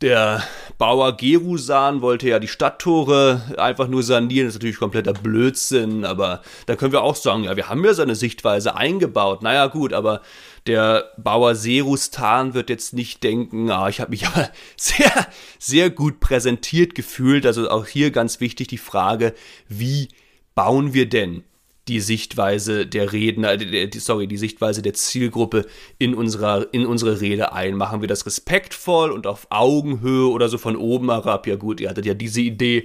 der 0.00 0.42
Bauer 0.78 1.16
Gerusan 1.16 2.00
wollte 2.00 2.28
ja 2.28 2.38
die 2.38 2.48
Stadttore 2.48 3.42
einfach 3.58 3.86
nur 3.86 4.02
sanieren. 4.02 4.46
Das 4.46 4.54
ist 4.54 4.60
natürlich 4.60 4.78
kompletter 4.78 5.12
Blödsinn, 5.12 6.06
aber 6.06 6.40
da 6.64 6.76
können 6.76 6.92
wir 6.92 7.02
auch 7.02 7.16
sagen, 7.16 7.44
ja, 7.44 7.56
wir 7.56 7.68
haben 7.68 7.84
ja 7.84 7.92
seine 7.92 8.14
Sichtweise 8.14 8.76
eingebaut. 8.76 9.42
Naja, 9.42 9.66
gut, 9.66 9.92
aber 9.92 10.22
der 10.70 11.10
Bauer 11.16 11.56
Serustan 11.56 12.54
wird 12.54 12.70
jetzt 12.70 12.94
nicht 12.94 13.24
denken, 13.24 13.70
ah, 13.70 13.88
ich 13.88 14.00
habe 14.00 14.12
mich 14.12 14.26
aber 14.28 14.50
sehr, 14.76 15.26
sehr 15.58 15.90
gut 15.90 16.20
präsentiert 16.20 16.94
gefühlt. 16.94 17.44
Also 17.44 17.68
auch 17.68 17.86
hier 17.86 18.12
ganz 18.12 18.40
wichtig 18.40 18.68
die 18.68 18.78
Frage, 18.78 19.34
wie 19.68 20.08
bauen 20.54 20.94
wir 20.94 21.08
denn 21.08 21.42
die 21.88 21.98
Sichtweise 21.98 22.86
der 22.86 23.12
Redner, 23.12 23.56
die, 23.56 23.98
sorry, 23.98 24.28
die 24.28 24.36
Sichtweise 24.36 24.80
der 24.80 24.94
Zielgruppe 24.94 25.66
in 25.98 26.14
unserer, 26.14 26.72
in 26.72 26.86
unsere 26.86 27.20
Rede 27.20 27.52
ein. 27.52 27.74
Machen 27.74 28.00
wir 28.00 28.06
das 28.06 28.26
respektvoll 28.26 29.10
und 29.10 29.26
auf 29.26 29.48
Augenhöhe 29.50 30.28
oder 30.28 30.48
so 30.48 30.56
von 30.56 30.76
oben 30.76 31.10
herab? 31.10 31.48
Ja 31.48 31.56
gut, 31.56 31.80
ihr 31.80 31.90
hattet 31.90 32.06
ja 32.06 32.14
diese 32.14 32.42
Idee. 32.42 32.84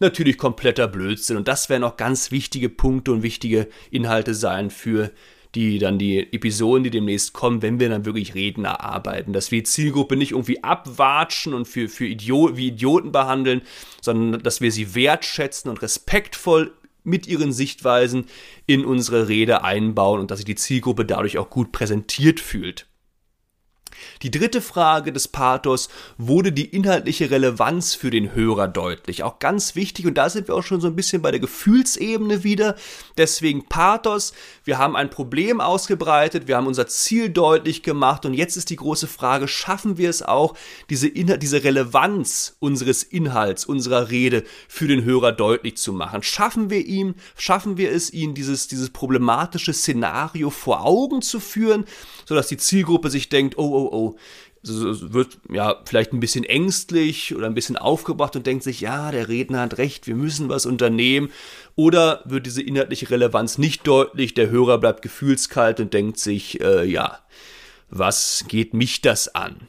Natürlich 0.00 0.38
kompletter 0.38 0.88
Blödsinn. 0.88 1.36
Und 1.36 1.46
das 1.46 1.68
werden 1.68 1.84
auch 1.84 1.96
ganz 1.96 2.32
wichtige 2.32 2.68
Punkte 2.68 3.12
und 3.12 3.22
wichtige 3.22 3.68
Inhalte 3.92 4.34
sein 4.34 4.70
für 4.70 5.12
die 5.54 5.78
dann 5.78 5.98
die 5.98 6.32
Episoden, 6.32 6.84
die 6.84 6.90
demnächst 6.90 7.32
kommen, 7.32 7.62
wenn 7.62 7.78
wir 7.78 7.88
dann 7.88 8.04
wirklich 8.04 8.34
Redner 8.34 8.80
arbeiten, 8.80 9.32
dass 9.32 9.50
wir 9.50 9.58
die 9.58 9.64
Zielgruppe 9.64 10.16
nicht 10.16 10.32
irgendwie 10.32 10.64
abwatschen 10.64 11.52
und 11.52 11.68
für, 11.68 11.88
für 11.88 12.06
Idiot, 12.06 12.56
wie 12.56 12.68
Idioten 12.68 13.12
behandeln, 13.12 13.62
sondern 14.00 14.42
dass 14.42 14.60
wir 14.60 14.72
sie 14.72 14.94
wertschätzen 14.94 15.70
und 15.70 15.82
respektvoll 15.82 16.72
mit 17.04 17.26
ihren 17.26 17.52
Sichtweisen 17.52 18.26
in 18.66 18.84
unsere 18.84 19.28
Rede 19.28 19.64
einbauen 19.64 20.20
und 20.20 20.30
dass 20.30 20.38
sich 20.38 20.46
die 20.46 20.54
Zielgruppe 20.54 21.04
dadurch 21.04 21.38
auch 21.38 21.50
gut 21.50 21.72
präsentiert 21.72 22.40
fühlt. 22.40 22.86
Die 24.22 24.30
dritte 24.30 24.60
Frage 24.60 25.12
des 25.12 25.26
Pathos 25.26 25.88
wurde 26.16 26.52
die 26.52 26.66
inhaltliche 26.66 27.30
Relevanz 27.30 27.94
für 27.94 28.10
den 28.10 28.34
Hörer 28.34 28.68
deutlich. 28.68 29.24
Auch 29.24 29.40
ganz 29.40 29.74
wichtig 29.74 30.06
und 30.06 30.14
da 30.14 30.30
sind 30.30 30.46
wir 30.46 30.54
auch 30.54 30.62
schon 30.62 30.80
so 30.80 30.86
ein 30.86 30.94
bisschen 30.94 31.22
bei 31.22 31.32
der 31.32 31.40
Gefühlsebene 31.40 32.44
wieder. 32.44 32.76
Deswegen 33.16 33.66
Pathos. 33.66 34.32
Wir 34.64 34.78
haben 34.78 34.94
ein 34.94 35.10
Problem 35.10 35.60
ausgebreitet, 35.60 36.46
wir 36.46 36.56
haben 36.56 36.68
unser 36.68 36.86
Ziel 36.86 37.30
deutlich 37.30 37.82
gemacht 37.82 38.24
und 38.24 38.34
jetzt 38.34 38.56
ist 38.56 38.70
die 38.70 38.76
große 38.76 39.08
Frage, 39.08 39.48
schaffen 39.48 39.98
wir 39.98 40.08
es 40.08 40.22
auch, 40.22 40.54
diese, 40.88 41.08
Inhalt, 41.08 41.42
diese 41.42 41.64
Relevanz 41.64 42.56
unseres 42.60 43.02
Inhalts, 43.02 43.64
unserer 43.64 44.10
Rede 44.10 44.44
für 44.68 44.86
den 44.86 45.02
Hörer 45.04 45.32
deutlich 45.32 45.76
zu 45.78 45.92
machen? 45.92 46.22
Schaffen 46.22 46.70
wir 46.70 46.86
ihm, 46.86 47.16
schaffen 47.36 47.76
wir 47.76 47.90
es, 47.90 48.12
ihn 48.12 48.34
dieses, 48.34 48.68
dieses 48.68 48.90
problematische 48.90 49.72
Szenario 49.72 50.50
vor 50.50 50.84
Augen 50.84 51.22
zu 51.22 51.40
führen, 51.40 51.84
sodass 52.24 52.46
die 52.46 52.56
Zielgruppe 52.56 53.10
sich 53.10 53.28
denkt, 53.28 53.58
oh, 53.58 53.62
oh, 53.62 53.88
oh, 53.92 54.11
wird 54.62 55.38
ja 55.50 55.80
vielleicht 55.84 56.12
ein 56.12 56.20
bisschen 56.20 56.44
ängstlich 56.44 57.34
oder 57.34 57.46
ein 57.46 57.54
bisschen 57.54 57.76
aufgebracht 57.76 58.36
und 58.36 58.46
denkt 58.46 58.62
sich, 58.62 58.80
ja, 58.80 59.10
der 59.10 59.28
Redner 59.28 59.60
hat 59.60 59.78
recht, 59.78 60.06
wir 60.06 60.14
müssen 60.14 60.48
was 60.48 60.66
unternehmen. 60.66 61.30
Oder 61.74 62.22
wird 62.26 62.46
diese 62.46 62.62
inhaltliche 62.62 63.10
Relevanz 63.10 63.58
nicht 63.58 63.86
deutlich, 63.86 64.34
der 64.34 64.50
Hörer 64.50 64.78
bleibt 64.78 65.02
gefühlskalt 65.02 65.80
und 65.80 65.92
denkt 65.94 66.18
sich, 66.18 66.60
äh, 66.60 66.84
ja, 66.84 67.18
was 67.90 68.44
geht 68.48 68.72
mich 68.72 69.00
das 69.00 69.34
an? 69.34 69.68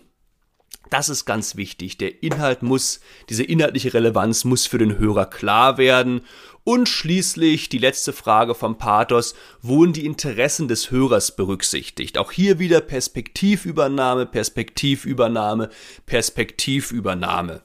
Das 0.93 1.09
ist 1.09 1.25
ganz 1.25 1.55
wichtig. 1.55 1.97
Der 1.97 2.21
Inhalt 2.21 2.61
muss, 2.61 2.99
diese 3.27 3.41
inhaltliche 3.41 3.95
Relevanz 3.95 4.43
muss 4.43 4.67
für 4.67 4.77
den 4.77 4.99
Hörer 4.99 5.25
klar 5.25 5.79
werden 5.79 6.21
und 6.63 6.87
schließlich 6.87 7.67
die 7.67 7.79
letzte 7.79 8.13
Frage 8.13 8.53
vom 8.53 8.77
Pathos, 8.77 9.33
wurden 9.63 9.93
die 9.93 10.05
Interessen 10.05 10.67
des 10.67 10.91
Hörers 10.91 11.35
berücksichtigt? 11.35 12.19
Auch 12.19 12.31
hier 12.31 12.59
wieder 12.59 12.79
Perspektivübernahme, 12.79 14.27
Perspektivübernahme, 14.27 15.71
Perspektivübernahme. 16.05 17.63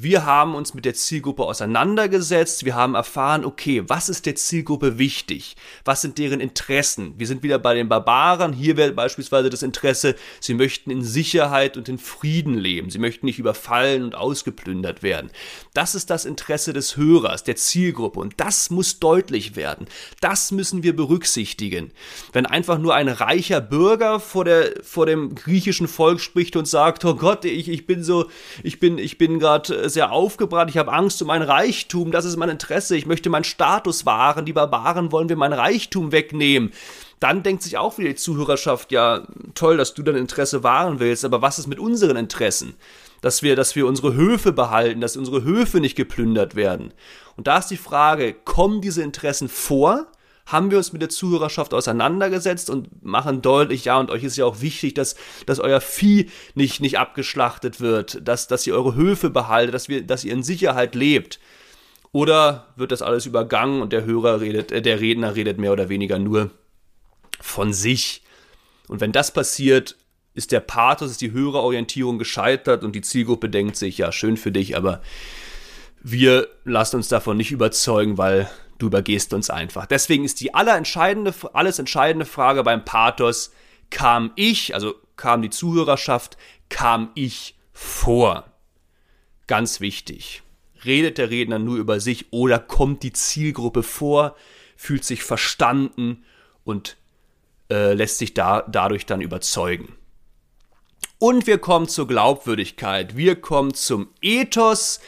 Wir 0.00 0.24
haben 0.24 0.54
uns 0.54 0.74
mit 0.74 0.84
der 0.84 0.94
Zielgruppe 0.94 1.42
auseinandergesetzt, 1.42 2.64
wir 2.64 2.76
haben 2.76 2.94
erfahren, 2.94 3.44
okay, 3.44 3.82
was 3.88 4.08
ist 4.08 4.26
der 4.26 4.36
Zielgruppe 4.36 4.96
wichtig? 4.96 5.56
Was 5.84 6.02
sind 6.02 6.18
deren 6.18 6.38
Interessen? 6.38 7.14
Wir 7.16 7.26
sind 7.26 7.42
wieder 7.42 7.58
bei 7.58 7.74
den 7.74 7.88
Barbaren. 7.88 8.52
Hier 8.52 8.76
wäre 8.76 8.92
beispielsweise 8.92 9.50
das 9.50 9.64
Interesse, 9.64 10.14
sie 10.38 10.54
möchten 10.54 10.92
in 10.92 11.02
Sicherheit 11.02 11.76
und 11.76 11.88
in 11.88 11.98
Frieden 11.98 12.54
leben. 12.54 12.90
Sie 12.90 13.00
möchten 13.00 13.26
nicht 13.26 13.40
überfallen 13.40 14.04
und 14.04 14.14
ausgeplündert 14.14 15.02
werden. 15.02 15.32
Das 15.74 15.96
ist 15.96 16.10
das 16.10 16.26
Interesse 16.26 16.72
des 16.72 16.96
Hörers, 16.96 17.42
der 17.42 17.56
Zielgruppe. 17.56 18.20
Und 18.20 18.34
das 18.36 18.70
muss 18.70 19.00
deutlich 19.00 19.56
werden. 19.56 19.88
Das 20.20 20.52
müssen 20.52 20.84
wir 20.84 20.94
berücksichtigen. 20.94 21.90
Wenn 22.32 22.46
einfach 22.46 22.78
nur 22.78 22.94
ein 22.94 23.08
reicher 23.08 23.60
Bürger 23.60 24.20
vor, 24.20 24.44
der, 24.44 24.74
vor 24.84 25.06
dem 25.06 25.34
griechischen 25.34 25.88
Volk 25.88 26.20
spricht 26.20 26.54
und 26.54 26.68
sagt, 26.68 27.04
oh 27.04 27.16
Gott, 27.16 27.44
ich, 27.44 27.68
ich 27.68 27.84
bin 27.84 28.04
so, 28.04 28.30
ich 28.62 28.78
bin, 28.78 28.98
ich 28.98 29.18
bin 29.18 29.40
gerade 29.40 29.87
sehr 29.88 30.12
aufgebrannt, 30.12 30.70
ich 30.70 30.78
habe 30.78 30.92
Angst 30.92 31.20
um 31.22 31.28
mein 31.28 31.42
Reichtum, 31.42 32.10
das 32.10 32.24
ist 32.24 32.36
mein 32.36 32.48
Interesse, 32.48 32.96
ich 32.96 33.06
möchte 33.06 33.30
meinen 33.30 33.44
Status 33.44 34.06
wahren, 34.06 34.44
die 34.44 34.52
Barbaren 34.52 35.12
wollen 35.12 35.28
wir 35.28 35.36
mein 35.36 35.52
Reichtum 35.52 36.12
wegnehmen. 36.12 36.72
Dann 37.20 37.42
denkt 37.42 37.62
sich 37.62 37.78
auch 37.78 37.98
wieder 37.98 38.10
die 38.10 38.14
Zuhörerschaft, 38.14 38.92
ja, 38.92 39.26
toll, 39.54 39.76
dass 39.76 39.94
du 39.94 40.02
dein 40.02 40.16
Interesse 40.16 40.62
wahren 40.62 41.00
willst, 41.00 41.24
aber 41.24 41.42
was 41.42 41.58
ist 41.58 41.66
mit 41.66 41.78
unseren 41.78 42.16
Interessen? 42.16 42.74
Dass 43.20 43.42
wir, 43.42 43.56
dass 43.56 43.74
wir 43.74 43.86
unsere 43.86 44.14
Höfe 44.14 44.52
behalten, 44.52 45.00
dass 45.00 45.16
unsere 45.16 45.42
Höfe 45.42 45.80
nicht 45.80 45.96
geplündert 45.96 46.54
werden. 46.54 46.92
Und 47.36 47.46
da 47.46 47.58
ist 47.58 47.68
die 47.68 47.76
Frage, 47.76 48.32
kommen 48.32 48.80
diese 48.80 49.02
Interessen 49.02 49.48
vor? 49.48 50.06
Haben 50.48 50.70
wir 50.70 50.78
uns 50.78 50.94
mit 50.94 51.02
der 51.02 51.10
Zuhörerschaft 51.10 51.74
auseinandergesetzt 51.74 52.70
und 52.70 53.04
machen 53.04 53.42
deutlich, 53.42 53.84
ja, 53.84 53.98
und 53.98 54.10
euch 54.10 54.24
ist 54.24 54.38
ja 54.38 54.46
auch 54.46 54.62
wichtig, 54.62 54.94
dass, 54.94 55.14
dass 55.44 55.60
euer 55.60 55.82
Vieh 55.82 56.30
nicht, 56.54 56.80
nicht 56.80 56.98
abgeschlachtet 56.98 57.80
wird, 57.80 58.26
dass, 58.26 58.48
dass 58.48 58.66
ihr 58.66 58.74
eure 58.74 58.94
Höfe 58.94 59.28
behaltet, 59.28 59.74
dass, 59.74 59.90
wir, 59.90 60.02
dass 60.02 60.24
ihr 60.24 60.32
in 60.32 60.42
Sicherheit 60.42 60.94
lebt. 60.94 61.38
Oder 62.12 62.68
wird 62.76 62.92
das 62.92 63.02
alles 63.02 63.26
übergangen 63.26 63.82
und 63.82 63.92
der 63.92 64.06
Hörer 64.06 64.40
redet, 64.40 64.72
äh, 64.72 64.80
der 64.80 65.00
Redner 65.00 65.34
redet 65.34 65.58
mehr 65.58 65.72
oder 65.72 65.90
weniger 65.90 66.18
nur 66.18 66.50
von 67.40 67.74
sich? 67.74 68.22
Und 68.88 69.02
wenn 69.02 69.12
das 69.12 69.34
passiert, 69.34 69.96
ist 70.32 70.50
der 70.50 70.60
Pathos, 70.60 71.10
ist 71.10 71.20
die 71.20 71.32
Hörerorientierung 71.32 72.18
gescheitert 72.18 72.84
und 72.84 72.94
die 72.94 73.02
Zielgruppe 73.02 73.50
denkt 73.50 73.76
sich, 73.76 73.98
ja, 73.98 74.12
schön 74.12 74.38
für 74.38 74.52
dich, 74.52 74.78
aber 74.78 75.02
wir 76.02 76.48
lassen 76.64 76.96
uns 76.96 77.08
davon 77.08 77.36
nicht 77.36 77.50
überzeugen, 77.50 78.16
weil 78.16 78.48
du 78.78 78.86
übergehst 78.86 79.34
uns 79.34 79.50
einfach. 79.50 79.86
Deswegen 79.86 80.24
ist 80.24 80.40
die 80.40 80.54
allerentscheidende, 80.54 81.34
alles 81.52 81.78
entscheidende 81.78 82.26
Frage 82.26 82.62
beim 82.62 82.84
Pathos, 82.84 83.52
kam 83.90 84.32
ich, 84.36 84.74
also 84.74 84.94
kam 85.16 85.42
die 85.42 85.50
Zuhörerschaft, 85.50 86.36
kam 86.68 87.10
ich 87.14 87.56
vor? 87.72 88.52
Ganz 89.46 89.80
wichtig. 89.80 90.42
Redet 90.84 91.18
der 91.18 91.30
Redner 91.30 91.58
nur 91.58 91.76
über 91.76 92.00
sich 92.00 92.32
oder 92.32 92.58
kommt 92.58 93.02
die 93.02 93.12
Zielgruppe 93.12 93.82
vor, 93.82 94.36
fühlt 94.76 95.04
sich 95.04 95.22
verstanden 95.22 96.24
und 96.64 96.96
äh, 97.70 97.94
lässt 97.94 98.18
sich 98.18 98.34
da, 98.34 98.62
dadurch 98.62 99.06
dann 99.06 99.20
überzeugen. 99.20 99.94
Und 101.18 101.48
wir 101.48 101.58
kommen 101.58 101.88
zur 101.88 102.06
Glaubwürdigkeit. 102.06 103.16
Wir 103.16 103.40
kommen 103.40 103.74
zum 103.74 104.08
Ethos. 104.22 105.00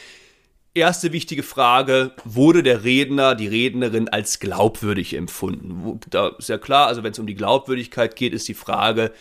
Erste 0.73 1.13
wichtige 1.13 1.43
Frage, 1.43 2.13
wurde 2.25 2.63
der 2.63 2.85
Redner, 2.85 3.35
die 3.35 3.49
Rednerin 3.49 4.09
als 4.09 4.39
glaubwürdig 4.39 5.15
empfunden? 5.15 5.99
Da 6.11 6.29
ist 6.39 6.49
ja 6.49 6.59
klar, 6.59 6.87
also 6.87 7.03
wenn 7.03 7.11
es 7.11 7.19
um 7.19 7.27
die 7.27 7.35
Glaubwürdigkeit 7.35 8.15
geht, 8.15 8.33
ist 8.33 8.47
die 8.47 8.55
Frage, 8.55 9.13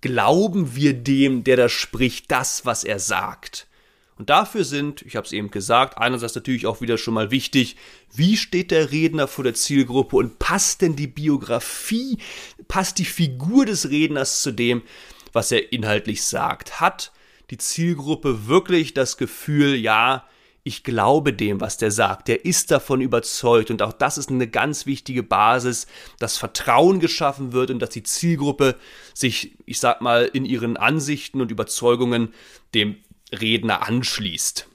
glauben 0.00 0.74
wir 0.74 0.94
dem, 0.94 1.44
der 1.44 1.56
da 1.56 1.68
spricht, 1.68 2.32
das, 2.32 2.66
was 2.66 2.82
er 2.82 2.98
sagt? 2.98 3.68
Und 4.18 4.30
dafür 4.30 4.64
sind, 4.64 5.02
ich 5.02 5.14
habe 5.14 5.26
es 5.26 5.32
eben 5.32 5.50
gesagt, 5.50 5.98
einerseits 5.98 6.34
natürlich 6.34 6.66
auch 6.66 6.80
wieder 6.80 6.98
schon 6.98 7.14
mal 7.14 7.30
wichtig, 7.30 7.76
wie 8.12 8.36
steht 8.36 8.72
der 8.72 8.90
Redner 8.90 9.28
vor 9.28 9.44
der 9.44 9.54
Zielgruppe 9.54 10.16
und 10.16 10.38
passt 10.40 10.80
denn 10.82 10.96
die 10.96 11.06
Biografie, 11.06 12.18
passt 12.66 12.98
die 12.98 13.04
Figur 13.04 13.66
des 13.66 13.90
Redners 13.90 14.42
zu 14.42 14.52
dem, 14.52 14.82
was 15.32 15.52
er 15.52 15.72
inhaltlich 15.72 16.24
sagt? 16.24 16.80
Hat 16.80 17.12
die 17.50 17.58
Zielgruppe 17.58 18.48
wirklich 18.48 18.94
das 18.94 19.18
Gefühl, 19.18 19.76
ja, 19.76 20.26
ich 20.66 20.82
glaube 20.82 21.32
dem, 21.32 21.60
was 21.60 21.76
der 21.76 21.92
sagt. 21.92 22.26
Der 22.26 22.44
ist 22.44 22.72
davon 22.72 23.00
überzeugt. 23.00 23.70
Und 23.70 23.82
auch 23.82 23.92
das 23.92 24.18
ist 24.18 24.30
eine 24.30 24.48
ganz 24.48 24.84
wichtige 24.84 25.22
Basis, 25.22 25.86
dass 26.18 26.38
Vertrauen 26.38 26.98
geschaffen 26.98 27.52
wird 27.52 27.70
und 27.70 27.78
dass 27.78 27.90
die 27.90 28.02
Zielgruppe 28.02 28.74
sich, 29.14 29.56
ich 29.64 29.78
sag 29.78 30.00
mal, 30.00 30.24
in 30.24 30.44
ihren 30.44 30.76
Ansichten 30.76 31.40
und 31.40 31.52
Überzeugungen 31.52 32.34
dem 32.74 32.96
Redner 33.32 33.86
anschließt. 33.86 34.66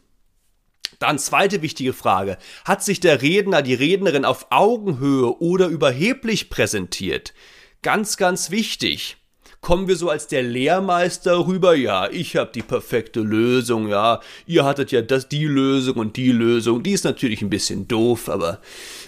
Dann 0.99 1.19
zweite 1.19 1.61
wichtige 1.61 1.91
Frage. 1.91 2.37
Hat 2.63 2.81
sich 2.81 3.01
der 3.01 3.21
Redner, 3.21 3.61
die 3.61 3.73
Rednerin 3.73 4.23
auf 4.23 4.47
Augenhöhe 4.49 5.41
oder 5.41 5.67
überheblich 5.67 6.49
präsentiert? 6.49 7.33
Ganz, 7.81 8.15
ganz 8.15 8.49
wichtig 8.49 9.17
kommen 9.61 9.87
wir 9.87 9.95
so 9.95 10.09
als 10.09 10.27
der 10.27 10.41
Lehrmeister 10.41 11.45
rüber, 11.45 11.75
ja, 11.75 12.09
ich 12.09 12.35
habe 12.35 12.51
die 12.53 12.63
perfekte 12.63 13.21
Lösung, 13.21 13.87
ja, 13.87 14.19
ihr 14.47 14.65
hattet 14.65 14.91
ja 14.91 15.03
das, 15.03 15.29
die 15.29 15.45
Lösung 15.45 15.97
und 15.97 16.17
die 16.17 16.31
Lösung, 16.31 16.81
die 16.81 16.91
ist 16.91 17.05
natürlich 17.05 17.43
ein 17.43 17.51
bisschen 17.51 17.87
doof, 17.87 18.27
aber 18.27 18.59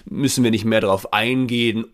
müssen 0.05 0.43
wir 0.43 0.51
nicht 0.51 0.65
mehr 0.65 0.81
darauf 0.81 1.11
eingehen. 1.11 1.85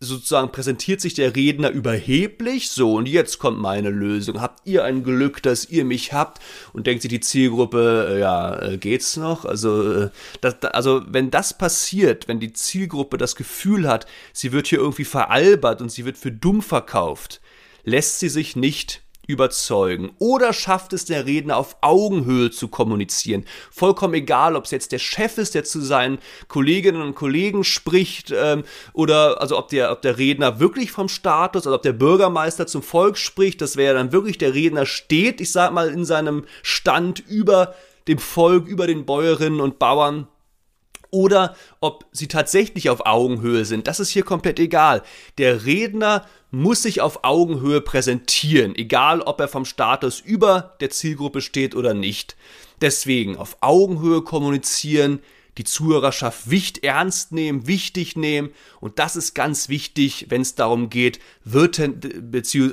Sozusagen 0.00 0.52
präsentiert 0.52 1.00
sich 1.00 1.14
der 1.14 1.34
Redner 1.34 1.70
überheblich, 1.70 2.70
so 2.70 2.94
und 2.94 3.08
jetzt 3.08 3.40
kommt 3.40 3.58
meine 3.58 3.90
Lösung. 3.90 4.40
Habt 4.40 4.64
ihr 4.64 4.84
ein 4.84 5.02
Glück, 5.02 5.42
dass 5.42 5.68
ihr 5.68 5.84
mich 5.84 6.12
habt? 6.12 6.40
Und 6.72 6.86
denkt 6.86 7.02
sich 7.02 7.08
die 7.08 7.18
Zielgruppe, 7.18 8.06
äh, 8.10 8.20
ja, 8.20 8.62
äh, 8.62 8.78
geht's 8.78 9.16
noch? 9.16 9.44
Also, 9.44 9.92
äh, 10.04 10.10
das, 10.40 10.62
also, 10.62 11.02
wenn 11.08 11.32
das 11.32 11.58
passiert, 11.58 12.28
wenn 12.28 12.38
die 12.38 12.52
Zielgruppe 12.52 13.18
das 13.18 13.34
Gefühl 13.34 13.88
hat, 13.88 14.06
sie 14.32 14.52
wird 14.52 14.68
hier 14.68 14.78
irgendwie 14.78 15.04
veralbert 15.04 15.82
und 15.82 15.90
sie 15.90 16.04
wird 16.04 16.16
für 16.16 16.30
dumm 16.30 16.62
verkauft, 16.62 17.40
lässt 17.84 18.20
sie 18.20 18.28
sich 18.28 18.56
nicht 18.56 19.02
überzeugen? 19.28 20.10
Oder 20.18 20.52
schafft 20.52 20.92
es 20.92 21.04
der 21.04 21.26
Redner 21.26 21.58
auf 21.58 21.76
Augenhöhe 21.82 22.50
zu 22.50 22.68
kommunizieren? 22.68 23.44
Vollkommen 23.70 24.14
egal, 24.14 24.56
ob 24.56 24.64
es 24.64 24.70
jetzt 24.72 24.90
der 24.90 24.98
Chef 24.98 25.38
ist, 25.38 25.54
der 25.54 25.64
zu 25.64 25.80
seinen 25.80 26.18
Kolleginnen 26.48 27.02
und 27.02 27.14
Kollegen 27.14 27.62
spricht, 27.62 28.32
ähm, 28.34 28.64
oder 28.94 29.40
also 29.40 29.56
ob 29.56 29.68
der, 29.68 29.92
ob 29.92 30.02
der 30.02 30.18
Redner 30.18 30.58
wirklich 30.58 30.90
vom 30.90 31.08
Status, 31.08 31.66
also 31.66 31.76
ob 31.76 31.82
der 31.82 31.92
Bürgermeister 31.92 32.66
zum 32.66 32.82
Volk 32.82 33.18
spricht, 33.18 33.60
das 33.60 33.76
wäre 33.76 33.94
dann 33.94 34.12
wirklich 34.12 34.38
der 34.38 34.54
Redner 34.54 34.86
steht, 34.86 35.40
ich 35.40 35.52
sag 35.52 35.72
mal, 35.72 35.90
in 35.90 36.04
seinem 36.04 36.46
Stand 36.62 37.20
über 37.20 37.74
dem 38.08 38.18
Volk, 38.18 38.66
über 38.66 38.86
den 38.86 39.04
Bäuerinnen 39.04 39.60
und 39.60 39.78
Bauern 39.78 40.26
oder 41.10 41.56
ob 41.80 42.06
sie 42.12 42.28
tatsächlich 42.28 42.90
auf 42.90 43.06
Augenhöhe 43.06 43.64
sind. 43.64 43.86
Das 43.86 44.00
ist 44.00 44.10
hier 44.10 44.24
komplett 44.24 44.58
egal. 44.58 45.02
Der 45.38 45.64
Redner 45.64 46.26
muss 46.50 46.82
sich 46.82 47.00
auf 47.00 47.24
Augenhöhe 47.24 47.80
präsentieren, 47.80 48.74
egal 48.74 49.20
ob 49.20 49.40
er 49.40 49.48
vom 49.48 49.64
Status 49.64 50.20
über 50.20 50.76
der 50.80 50.90
Zielgruppe 50.90 51.40
steht 51.40 51.74
oder 51.74 51.94
nicht. 51.94 52.36
Deswegen 52.80 53.36
auf 53.36 53.58
Augenhöhe 53.60 54.22
kommunizieren, 54.22 55.20
die 55.58 55.64
Zuhörerschaft 55.64 56.50
wichtig 56.50 56.84
ernst 56.84 57.32
nehmen, 57.32 57.66
wichtig 57.66 58.16
nehmen. 58.16 58.50
Und 58.80 59.00
das 59.00 59.16
ist 59.16 59.34
ganz 59.34 59.68
wichtig, 59.68 60.26
wenn 60.28 60.42
es 60.42 60.54
darum 60.54 60.88
geht, 60.88 61.18
wird, 61.44 61.80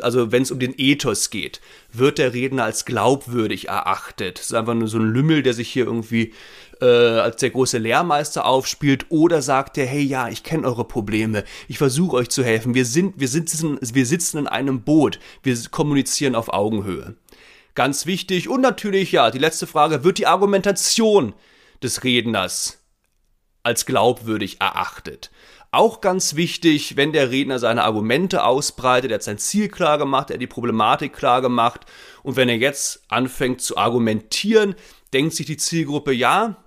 also 0.03 0.31
wenn 0.31 0.43
es 0.43 0.51
um 0.51 0.59
den 0.59 0.75
Ethos 0.77 1.31
geht, 1.31 1.61
wird 1.91 2.19
der 2.19 2.33
Redner 2.33 2.63
als 2.63 2.85
glaubwürdig 2.85 3.69
erachtet. 3.69 4.37
Das 4.37 4.45
ist 4.45 4.53
einfach 4.53 4.75
nur 4.75 4.87
so 4.87 4.99
ein 4.99 5.11
Lümmel, 5.11 5.41
der 5.41 5.55
sich 5.55 5.69
hier 5.69 5.85
irgendwie 5.85 6.33
äh, 6.81 6.85
als 6.85 7.37
der 7.37 7.49
große 7.49 7.77
Lehrmeister 7.77 8.45
aufspielt, 8.45 9.07
oder 9.09 9.41
sagt 9.41 9.77
er, 9.77 9.85
hey 9.85 10.03
ja, 10.03 10.29
ich 10.29 10.43
kenne 10.43 10.67
eure 10.67 10.85
Probleme, 10.85 11.43
ich 11.67 11.77
versuche 11.77 12.17
euch 12.17 12.29
zu 12.29 12.43
helfen, 12.43 12.73
wir 12.73 12.85
sind, 12.85 13.19
wir 13.19 13.27
sitzen, 13.27 13.79
wir 13.81 14.05
sitzen 14.05 14.39
in 14.39 14.47
einem 14.47 14.81
Boot, 14.81 15.19
wir 15.43 15.57
kommunizieren 15.71 16.35
auf 16.35 16.53
Augenhöhe. 16.53 17.15
Ganz 17.73 18.05
wichtig 18.05 18.47
und 18.47 18.61
natürlich, 18.61 19.11
ja, 19.11 19.31
die 19.31 19.39
letzte 19.39 19.67
Frage, 19.67 20.03
wird 20.03 20.17
die 20.17 20.27
Argumentation 20.27 21.33
des 21.83 22.03
Redners 22.03 22.79
als 23.63 23.85
glaubwürdig 23.85 24.61
erachtet. 24.61 25.31
Auch 25.71 25.99
ganz 25.99 26.35
wichtig, 26.35 26.95
wenn 26.95 27.11
der 27.11 27.31
Redner 27.31 27.59
seine 27.59 27.83
Argumente 27.83 28.45
ausbreitet, 28.45 29.11
er 29.11 29.15
hat 29.15 29.23
sein 29.23 29.37
Ziel 29.37 29.67
klar 29.67 29.97
gemacht, 29.97 30.29
er 30.29 30.35
hat 30.35 30.41
die 30.41 30.47
Problematik 30.47 31.11
klar 31.11 31.41
gemacht 31.41 31.81
und 32.23 32.37
wenn 32.37 32.47
er 32.47 32.55
jetzt 32.55 33.03
anfängt 33.09 33.59
zu 33.59 33.75
argumentieren, 33.75 34.75
denkt 35.11 35.33
sich 35.33 35.45
die 35.45 35.57
Zielgruppe, 35.57 36.13
ja, 36.13 36.64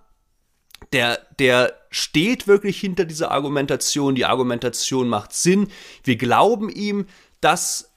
der, 0.93 1.19
der 1.39 1.75
steht 1.91 2.47
wirklich 2.47 2.81
hinter 2.81 3.05
dieser 3.05 3.31
Argumentation, 3.31 4.15
die 4.15 4.25
Argumentation 4.25 5.09
macht 5.09 5.33
Sinn, 5.33 5.69
wir 6.05 6.17
glauben 6.17 6.69
ihm, 6.69 7.07
dass 7.41 7.89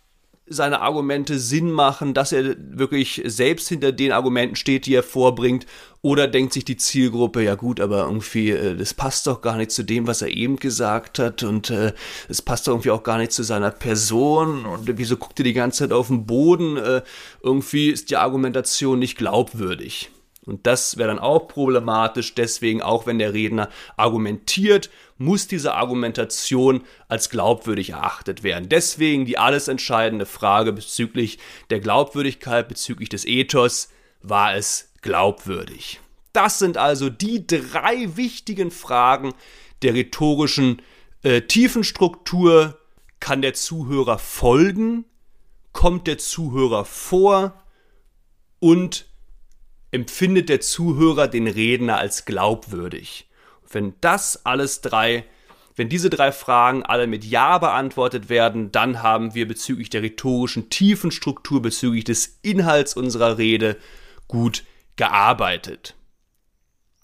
seine 0.48 0.82
Argumente 0.82 1.40
Sinn 1.40 1.72
machen, 1.72 2.14
dass 2.14 2.34
er 2.34 2.56
wirklich 2.58 3.22
selbst 3.26 3.70
hinter 3.70 3.94
den 3.94 4.12
Argumenten 4.12 4.56
steht, 4.56 4.86
die 4.86 4.94
er 4.94 5.04
vorbringt, 5.04 5.66
oder 6.02 6.28
denkt 6.28 6.54
sich 6.54 6.66
die 6.66 6.78
Zielgruppe, 6.78 7.44
ja 7.44 7.56
gut, 7.56 7.80
aber 7.80 8.06
irgendwie, 8.06 8.50
äh, 8.50 8.76
das 8.76 8.94
passt 8.94 9.28
doch 9.28 9.42
gar 9.42 9.56
nicht 9.56 9.72
zu 9.72 9.84
dem, 9.84 10.08
was 10.08 10.22
er 10.22 10.30
eben 10.30 10.58
gesagt 10.58 11.20
hat. 11.20 11.44
Und 11.44 11.70
äh, 11.70 11.94
es 12.28 12.40
äh, 12.40 12.44
passt 12.44 12.68
doch 12.68 12.74
irgendwie 12.74 12.90
auch 12.90 13.04
gar 13.04 13.20
nicht 13.20 13.32
zu 13.32 13.44
seiner 13.44 13.72
Person. 13.72 14.66
Und 14.66 14.98
wieso 14.98 15.16
guckt 15.18 15.40
er 15.40 15.44
die 15.44 15.54
ganze 15.54 15.80
Zeit 15.84 15.94
auf 15.94 16.08
den 16.08 16.26
Boden? 16.26 16.78
Äh, 16.78 17.04
irgendwie 17.44 17.92
ist 17.92 18.10
die 18.10 18.18
Argumentation 18.18 18.98
nicht 18.98 19.18
glaubwürdig. 19.18 20.10
Und 20.52 20.68
das 20.68 20.98
wäre 20.98 21.08
dann 21.08 21.20
auch 21.20 21.48
problematisch. 21.48 22.36
Deswegen, 22.36 22.82
auch 22.82 23.06
wenn 23.06 23.20
der 23.20 23.34
Redner 23.34 23.70
argumentiert, 23.96 24.90
muss 25.18 25.48
diese 25.48 25.76
Argumentation 25.76 26.84
als 27.08 27.30
glaubwürdig 27.30 27.92
erachtet 27.92 28.44
werden. 28.44 28.68
Deswegen 28.68 29.26
die 29.26 29.38
alles 29.38 29.70
entscheidende 29.70 30.26
Frage 30.26 30.74
bezüglich 30.74 31.40
der 31.70 31.80
Glaubwürdigkeit, 31.80 32.68
bezüglich 32.68 33.08
des 33.08 33.24
Ethos, 33.24 33.90
war 34.22 34.54
es 34.54 34.92
glaubwürdig? 35.02 36.02
Das 36.34 36.60
sind 36.60 36.78
also 36.78 37.10
die 37.10 37.48
drei 37.48 38.18
wichtigen 38.18 38.72
Fragen 38.72 39.34
der 39.84 39.94
rhetorischen 39.94 40.82
äh, 41.24 41.42
Tiefenstruktur. 41.44 42.78
Kann 43.22 43.42
der 43.42 43.54
Zuhörer 43.54 44.20
folgen? 44.20 45.06
Kommt 45.72 46.08
der 46.08 46.18
Zuhörer 46.18 46.84
vor? 46.84 47.54
Und 48.60 49.11
empfindet 49.92 50.50
der 50.50 50.62
Zuhörer 50.62 51.28
den 51.28 51.48
Redner 51.48 51.98
als 51.98 52.26
glaubwürdig. 52.26 53.28
wenn 53.70 53.94
das 54.02 54.46
alles 54.46 54.82
drei, 54.82 55.24
wenn 55.76 55.88
diese 55.88 56.10
drei 56.10 56.34
Fragen 56.34 56.84
alle 56.84 57.08
mit 57.08 57.24
Ja 57.24 57.58
beantwortet 57.58 58.28
werden, 58.28 58.72
dann 58.72 59.02
haben 59.02 59.34
wir 59.34 59.48
bezüglich 59.48 59.90
der 59.90 60.02
rhetorischen 60.02 60.70
Tiefenstruktur, 60.70 61.62
bezüglich 61.62 62.04
des 62.04 62.40
Inhalts 62.42 62.96
unserer 62.96 63.38
Rede 63.38 63.78
gut 64.28 64.64
gearbeitet. 64.98 65.96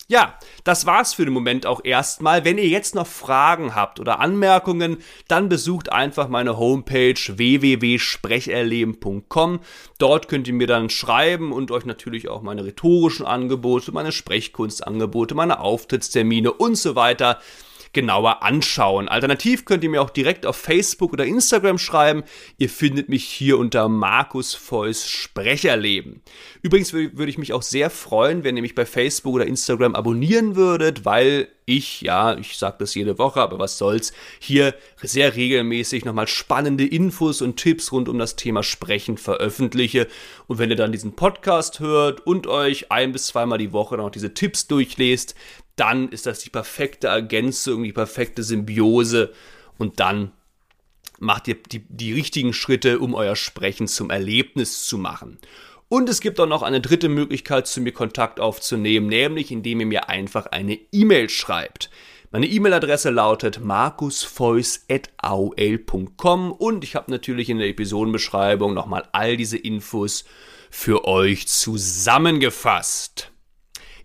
Ja, 0.10 0.40
das 0.64 0.86
war's 0.86 1.14
für 1.14 1.26
den 1.26 1.34
Moment 1.34 1.66
auch 1.66 1.84
erstmal. 1.84 2.46
Wenn 2.46 2.58
ihr 2.58 2.70
jetzt 2.70 2.96
noch 2.96 3.08
Fragen 3.08 3.76
habt 3.76 4.00
oder 4.00 4.22
Anmerkungen, 4.22 5.00
dann 5.28 5.50
besucht 5.50 5.92
einfach 5.92 6.30
meine 6.30 6.58
Homepage 6.58 7.14
www.sprecherleben.com. 7.14 9.60
Dort 9.98 10.30
könnt 10.30 10.48
ihr 10.48 10.54
mir 10.54 10.68
dann 10.68 10.90
schreiben 10.90 11.52
und 11.52 11.72
euch 11.72 11.84
natürlich 11.84 12.30
auch 12.30 12.42
meine 12.42 12.64
rhetorischen 12.64 13.26
Angebote, 13.26 13.92
meine 13.92 14.14
Sprechkunstangebote, 14.14 15.36
meine 15.36 15.60
Auftrittstermine 15.60 16.54
und 16.54 16.78
so 16.78 16.96
weiter 16.96 17.42
genauer 17.98 18.44
anschauen. 18.44 19.08
Alternativ 19.10 19.66
könnt 19.66 19.84
ihr 19.84 19.90
mir 19.90 20.04
auch 20.04 20.12
direkt 20.12 20.46
auf 20.46 20.56
Facebook 20.56 21.14
oder 21.14 21.26
Instagram 21.26 21.80
schreiben. 21.80 22.22
Ihr 22.60 22.70
findet 22.70 23.10
mich 23.10 23.24
hier 23.24 23.58
unter 23.58 23.90
Markus 23.90 24.54
Feuss 24.54 25.10
Sprecherleben. 25.10 26.22
Übrigens 26.62 26.94
würde 26.94 27.26
ich 27.26 27.40
mich 27.40 27.54
auch 27.54 27.64
sehr 27.64 27.90
freuen, 27.90 28.44
wenn 28.44 28.56
ihr 28.56 28.62
mich 28.62 28.76
bei 28.76 28.86
Facebook 28.86 29.34
oder 29.34 29.48
Instagram 29.48 29.96
abonnieren 29.96 30.56
würdet, 30.56 31.06
weil 31.06 31.48
ich, 31.70 32.00
ja, 32.00 32.38
ich 32.38 32.58
sage 32.58 32.78
das 32.80 32.96
jede 32.96 33.18
Woche, 33.18 33.42
aber 33.42 33.60
was 33.60 33.78
soll's, 33.78 34.14
hier 34.40 34.74
sehr 35.02 35.36
regelmäßig 35.36 36.06
nochmal 36.06 36.28
spannende 36.28 36.86
Infos 36.86 37.42
und 37.42 37.58
Tipps 37.58 37.92
rund 37.92 38.08
um 38.08 38.18
das 38.18 38.38
Thema 38.38 38.64
Sprechen 38.64 39.18
veröffentliche. 39.18 40.08
Und 40.48 40.60
wenn 40.60 40.70
ihr 40.70 40.78
dann 40.78 40.94
diesen 40.94 41.18
Podcast 41.18 41.82
hört 41.82 42.26
und 42.26 42.48
euch 42.48 42.90
ein 42.90 43.12
bis 43.12 43.28
zweimal 43.28 43.58
die 43.58 43.74
Woche 43.74 43.98
noch 43.98 44.10
diese 44.10 44.34
Tipps 44.34 44.68
durchlest, 44.68 45.36
dann 45.76 46.08
ist 46.08 46.26
das 46.26 46.40
die 46.40 46.50
perfekte 46.50 47.08
Ergänzung, 47.08 47.84
die 47.84 47.92
perfekte 47.92 48.44
Symbiose 48.44 49.34
und 49.78 50.00
dann 50.00 50.32
macht 51.20 51.50
ihr 51.50 51.56
die, 51.56 51.84
die 51.90 52.14
richtigen 52.14 52.54
Schritte, 52.54 53.00
um 53.00 53.14
euer 53.14 53.36
Sprechen 53.36 53.90
zum 53.90 54.10
Erlebnis 54.10 54.86
zu 54.86 54.98
machen. 54.98 55.38
Und 55.90 56.10
es 56.10 56.20
gibt 56.20 56.38
auch 56.40 56.48
noch 56.48 56.64
eine 56.64 56.82
dritte 56.82 57.08
Möglichkeit, 57.08 57.68
zu 57.68 57.80
mir 57.80 57.94
Kontakt 57.94 58.42
aufzunehmen, 58.42 59.08
nämlich 59.08 59.52
indem 59.52 59.80
ihr 59.80 59.86
mir 59.86 60.10
einfach 60.10 60.48
eine 60.48 60.78
E-Mail 60.92 61.30
schreibt. 61.30 61.90
Meine 62.30 62.48
E-Mail-Adresse 62.48 63.10
lautet 63.10 63.62
markusfeuss.aol.com 63.62 66.52
und 66.52 66.84
ich 66.84 66.96
habe 66.96 67.10
natürlich 67.10 67.50
in 67.50 67.60
der 67.60 67.70
Episodenbeschreibung 67.70 68.74
nochmal 68.74 69.08
all 69.14 69.38
diese 69.38 69.58
Infos 69.58 70.26
für 70.70 71.06
euch 71.06 71.48
zusammengefasst. 71.48 73.32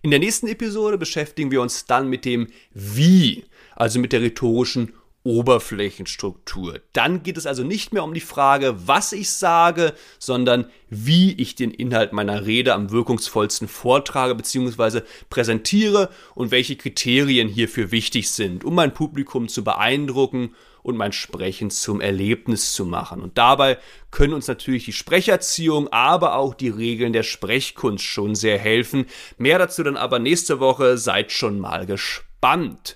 In 0.01 0.11
der 0.11 0.19
nächsten 0.19 0.47
Episode 0.47 0.97
beschäftigen 0.97 1.51
wir 1.51 1.61
uns 1.61 1.85
dann 1.85 2.07
mit 2.07 2.23
dem 2.23 2.47
Wie, 2.71 3.43
also 3.75 3.99
mit 3.99 4.13
der 4.13 4.21
rhetorischen 4.21 4.93
Oberflächenstruktur. 5.23 6.81
Dann 6.91 7.23
geht 7.23 7.37
es 7.37 7.45
also 7.45 7.63
nicht 7.63 7.93
mehr 7.93 8.03
um 8.03 8.13
die 8.13 8.19
Frage, 8.19 8.75
was 8.87 9.13
ich 9.13 9.29
sage, 9.29 9.93
sondern 10.19 10.69
wie 10.89 11.33
ich 11.33 11.55
den 11.55 11.71
Inhalt 11.71 12.13
meiner 12.13 12.45
Rede 12.45 12.73
am 12.73 12.91
wirkungsvollsten 12.91 13.67
vortrage 13.67 14.35
bzw. 14.35 15.01
präsentiere 15.29 16.09
und 16.35 16.51
welche 16.51 16.75
Kriterien 16.75 17.47
hierfür 17.47 17.91
wichtig 17.91 18.29
sind, 18.31 18.65
um 18.65 18.75
mein 18.75 18.93
Publikum 18.93 19.47
zu 19.47 19.63
beeindrucken 19.63 20.53
und 20.83 20.97
mein 20.97 21.13
Sprechen 21.13 21.69
zum 21.71 22.01
Erlebnis 22.01 22.73
zu 22.73 22.85
machen. 22.85 23.21
Und 23.21 23.37
dabei 23.37 23.77
können 24.11 24.33
uns 24.33 24.47
natürlich 24.47 24.85
die 24.85 24.93
Sprecherziehung, 24.93 25.87
aber 25.91 26.35
auch 26.35 26.53
die 26.53 26.69
Regeln 26.69 27.13
der 27.13 27.23
Sprechkunst 27.23 28.03
schon 28.03 28.35
sehr 28.35 28.59
helfen. 28.59 29.05
Mehr 29.37 29.57
dazu 29.57 29.81
dann 29.83 29.97
aber 29.97 30.19
nächste 30.19 30.59
Woche. 30.59 30.97
Seid 30.97 31.31
schon 31.31 31.59
mal 31.59 31.85
gespannt. 31.85 32.95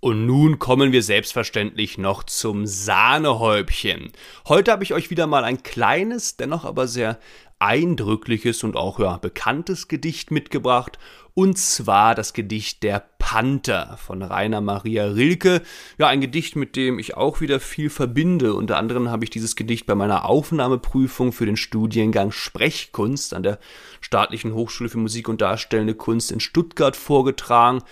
Und 0.00 0.26
nun 0.26 0.60
kommen 0.60 0.92
wir 0.92 1.02
selbstverständlich 1.02 1.98
noch 1.98 2.22
zum 2.22 2.66
Sahnehäubchen. 2.66 4.12
Heute 4.46 4.70
habe 4.70 4.84
ich 4.84 4.94
euch 4.94 5.10
wieder 5.10 5.26
mal 5.26 5.42
ein 5.42 5.64
kleines, 5.64 6.36
dennoch 6.36 6.64
aber 6.64 6.86
sehr 6.86 7.18
eindrückliches 7.58 8.62
und 8.62 8.76
auch 8.76 9.00
ja, 9.00 9.16
bekanntes 9.16 9.88
Gedicht 9.88 10.30
mitgebracht. 10.30 11.00
Und 11.34 11.58
zwar 11.58 12.14
das 12.14 12.32
Gedicht 12.32 12.84
Der 12.84 13.08
Panther 13.18 13.96
von 14.00 14.22
Rainer 14.22 14.60
Maria 14.60 15.06
Rilke. 15.06 15.62
Ja, 15.98 16.06
ein 16.06 16.20
Gedicht, 16.20 16.54
mit 16.54 16.76
dem 16.76 17.00
ich 17.00 17.16
auch 17.16 17.40
wieder 17.40 17.58
viel 17.58 17.90
verbinde. 17.90 18.54
Unter 18.54 18.76
anderem 18.76 19.08
habe 19.08 19.24
ich 19.24 19.30
dieses 19.30 19.56
Gedicht 19.56 19.86
bei 19.86 19.96
meiner 19.96 20.24
Aufnahmeprüfung 20.24 21.32
für 21.32 21.46
den 21.46 21.56
Studiengang 21.56 22.30
Sprechkunst 22.30 23.34
an 23.34 23.42
der 23.42 23.58
Staatlichen 24.00 24.54
Hochschule 24.54 24.90
für 24.90 24.98
Musik 24.98 25.28
und 25.28 25.40
Darstellende 25.40 25.94
Kunst 25.94 26.30
in 26.30 26.38
Stuttgart 26.38 26.94
vorgetragen. 26.94 27.82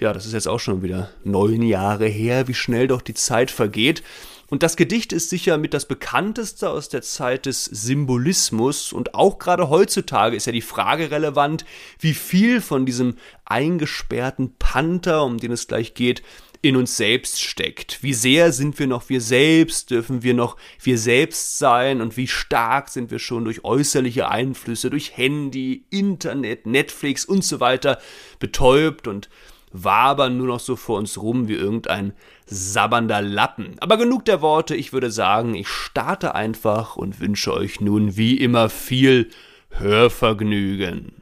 Ja, 0.00 0.14
das 0.14 0.24
ist 0.24 0.32
jetzt 0.32 0.48
auch 0.48 0.60
schon 0.60 0.82
wieder 0.82 1.10
neun 1.24 1.60
Jahre 1.60 2.06
her, 2.06 2.48
wie 2.48 2.54
schnell 2.54 2.88
doch 2.88 3.02
die 3.02 3.12
Zeit 3.12 3.50
vergeht. 3.50 4.02
Und 4.48 4.62
das 4.62 4.76
Gedicht 4.76 5.12
ist 5.12 5.28
sicher 5.28 5.58
mit 5.58 5.74
das 5.74 5.86
bekannteste 5.86 6.70
aus 6.70 6.88
der 6.88 7.02
Zeit 7.02 7.44
des 7.44 7.66
Symbolismus 7.66 8.94
und 8.94 9.14
auch 9.14 9.38
gerade 9.38 9.68
heutzutage 9.68 10.34
ist 10.36 10.46
ja 10.46 10.52
die 10.52 10.62
Frage 10.62 11.10
relevant, 11.10 11.66
wie 11.98 12.14
viel 12.14 12.62
von 12.62 12.86
diesem 12.86 13.16
eingesperrten 13.44 14.56
Panther, 14.58 15.22
um 15.22 15.36
den 15.36 15.52
es 15.52 15.68
gleich 15.68 15.92
geht, 15.92 16.22
in 16.62 16.76
uns 16.76 16.96
selbst 16.96 17.42
steckt. 17.42 18.02
Wie 18.02 18.14
sehr 18.14 18.52
sind 18.52 18.78
wir 18.78 18.86
noch 18.86 19.08
wir 19.08 19.20
selbst? 19.20 19.90
Dürfen 19.90 20.22
wir 20.22 20.34
noch 20.34 20.56
wir 20.82 20.98
selbst 20.98 21.58
sein? 21.58 22.00
Und 22.00 22.16
wie 22.16 22.26
stark 22.26 22.88
sind 22.88 23.10
wir 23.10 23.18
schon 23.18 23.44
durch 23.44 23.64
äußerliche 23.64 24.28
Einflüsse, 24.28 24.90
durch 24.90 25.16
Handy, 25.16 25.84
Internet, 25.90 26.66
Netflix 26.66 27.24
und 27.24 27.44
so 27.44 27.60
weiter 27.60 27.98
betäubt 28.40 29.06
und 29.06 29.28
wabern 29.72 30.36
nur 30.36 30.46
noch 30.46 30.60
so 30.60 30.76
vor 30.76 30.98
uns 30.98 31.20
rum 31.20 31.48
wie 31.48 31.54
irgendein 31.54 32.12
sabbernder 32.46 33.22
Lappen. 33.22 33.76
Aber 33.80 33.96
genug 33.96 34.24
der 34.24 34.42
Worte, 34.42 34.74
ich 34.74 34.92
würde 34.92 35.10
sagen, 35.10 35.54
ich 35.54 35.68
starte 35.68 36.34
einfach 36.34 36.96
und 36.96 37.20
wünsche 37.20 37.52
euch 37.52 37.80
nun 37.80 38.16
wie 38.16 38.36
immer 38.36 38.68
viel 38.68 39.30
Hörvergnügen. 39.70 41.12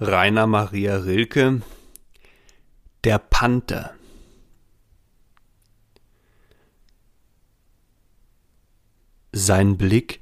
Rainer 0.00 0.46
Maria 0.46 0.96
Rilke 0.98 1.60
Der 3.04 3.18
Panther 3.18 3.94
Sein 9.32 9.76
Blick 9.76 10.20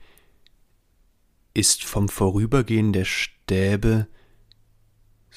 ist 1.54 1.84
vom 1.84 2.08
Vorübergehen 2.08 2.92
der 2.92 3.04
Stäbe 3.04 4.08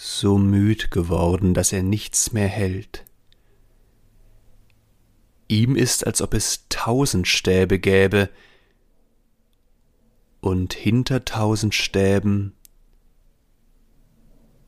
so 0.02 0.38
müd 0.38 0.92
geworden, 0.92 1.54
dass 1.54 1.74
er 1.74 1.84
nichts 1.84 2.32
mehr 2.32 2.48
hält. 2.48 3.04
Ihm 5.50 5.76
ist, 5.76 6.08
als 6.08 6.22
ob 6.22 6.34
es 6.34 6.68
tausend 6.70 7.28
Stäbe 7.28 7.80
gäbe, 7.80 8.30
und 10.40 10.74
hinter 10.74 11.26
tausend 11.26 11.76
Stäben 11.76 12.56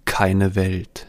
keine 0.04 0.56
Welt. 0.56 1.08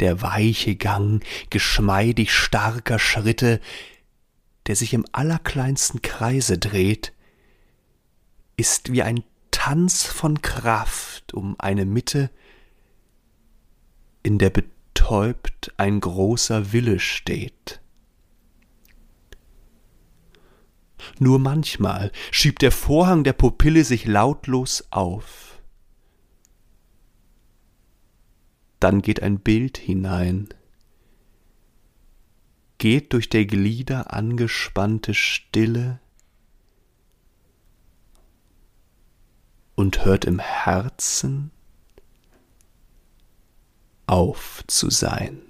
Der 0.00 0.20
weiche 0.20 0.74
Gang 0.74 1.24
geschmeidig 1.50 2.32
starker 2.32 2.98
Schritte, 2.98 3.60
der 4.66 4.74
sich 4.74 4.94
im 4.94 5.06
allerkleinsten 5.12 6.02
Kreise 6.02 6.58
dreht, 6.58 7.12
ist 8.56 8.90
wie 8.90 9.04
ein 9.04 9.22
Tanz 9.52 10.02
von 10.02 10.42
Kraft 10.42 11.34
um 11.34 11.54
eine 11.60 11.86
Mitte, 11.86 12.30
in 14.28 14.38
der 14.38 14.50
betäubt 14.50 15.72
ein 15.76 16.00
großer 16.00 16.72
Wille 16.72 17.00
steht. 17.00 17.80
Nur 21.18 21.38
manchmal 21.38 22.12
schiebt 22.30 22.62
der 22.62 22.72
Vorhang 22.72 23.24
der 23.24 23.32
Pupille 23.32 23.82
sich 23.84 24.04
lautlos 24.04 24.86
auf 24.90 25.48
dann 28.80 29.02
geht 29.02 29.22
ein 29.22 29.40
Bild 29.40 29.76
hinein, 29.76 30.48
geht 32.78 33.12
durch 33.12 33.28
der 33.28 33.44
Glieder 33.44 34.12
angespannte 34.12 35.14
Stille 35.14 35.98
und 39.74 40.04
hört 40.04 40.24
im 40.24 40.38
Herzen 40.38 41.50
auf 44.08 44.64
zu 44.66 44.90
sein. 44.90 45.42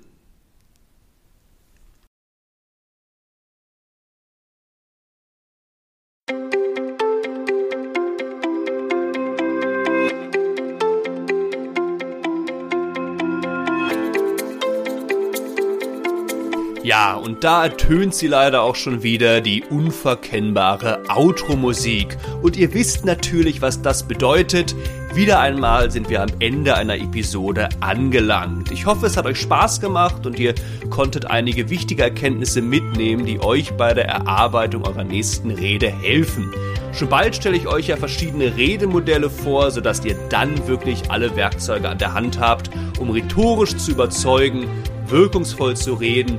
Ja, 16.88 17.16
und 17.16 17.44
da 17.44 17.64
ertönt 17.64 18.14
sie 18.14 18.28
leider 18.28 18.62
auch 18.62 18.74
schon 18.74 19.02
wieder 19.02 19.42
die 19.42 19.62
unverkennbare 19.62 21.02
Outro-Musik. 21.11 22.16
Und 22.40 22.56
ihr 22.56 22.72
wisst 22.72 23.04
natürlich, 23.04 23.61
was 23.61 23.82
das 23.82 24.09
bedeutet. 24.09 24.74
Wieder 25.14 25.40
einmal 25.40 25.90
sind 25.90 26.11
wir 26.11 26.22
am 26.22 26.28
Ende 26.38 26.76
einer 26.76 26.96
Episode 26.96 27.70
angelangt. 27.80 28.70
Ich 28.70 28.84
hoffe, 28.84 29.06
es 29.06 29.16
hat 29.16 29.24
euch 29.24 29.40
Spaß 29.40 29.80
gemacht 29.80 30.26
und 30.26 30.38
ihr 30.38 30.54
konntet 30.90 31.26
einige 31.26 31.70
wichtige 31.70 32.02
Erkenntnisse 32.02 32.61
mitnehmen, 32.61 33.24
die 33.24 33.40
euch 33.40 33.72
bei 33.72 33.94
der 33.94 34.06
Erarbeitung 34.06 34.84
eurer 34.84 35.04
nächsten 35.04 35.50
Rede 35.50 35.90
helfen. 35.90 36.52
Schon 36.92 37.09
bald 37.09 37.34
stelle 37.34 37.56
ich 37.56 37.66
euch 37.66 37.88
ja 37.88 37.96
verschiedene 37.96 38.56
Redemodelle 38.56 39.30
vor, 39.30 39.70
sodass 39.70 40.04
ihr 40.04 40.14
dann 40.28 40.68
wirklich 40.68 41.11
alle 41.11 41.34
Werkzeuge 41.36 41.88
an 41.88 41.98
der 41.98 42.12
Hand 42.12 42.38
habt, 42.38 42.70
um 42.98 43.11
rhetorisch 43.11 43.76
zu 43.76 43.92
überzeugen, 43.92 44.66
wirkungsvoll 45.06 45.74
zu 45.74 45.94
reden 45.94 46.38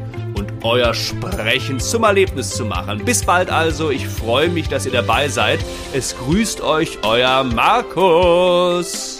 euer 0.63 0.93
Sprechen 0.93 1.79
zum 1.79 2.03
Erlebnis 2.03 2.51
zu 2.51 2.65
machen. 2.65 3.03
Bis 3.05 3.23
bald 3.23 3.49
also, 3.49 3.89
ich 3.89 4.07
freue 4.07 4.49
mich, 4.49 4.67
dass 4.67 4.85
ihr 4.85 4.91
dabei 4.91 5.27
seid. 5.27 5.59
Es 5.93 6.15
grüßt 6.17 6.61
euch 6.61 6.99
euer 7.03 7.43
Markus. 7.43 9.18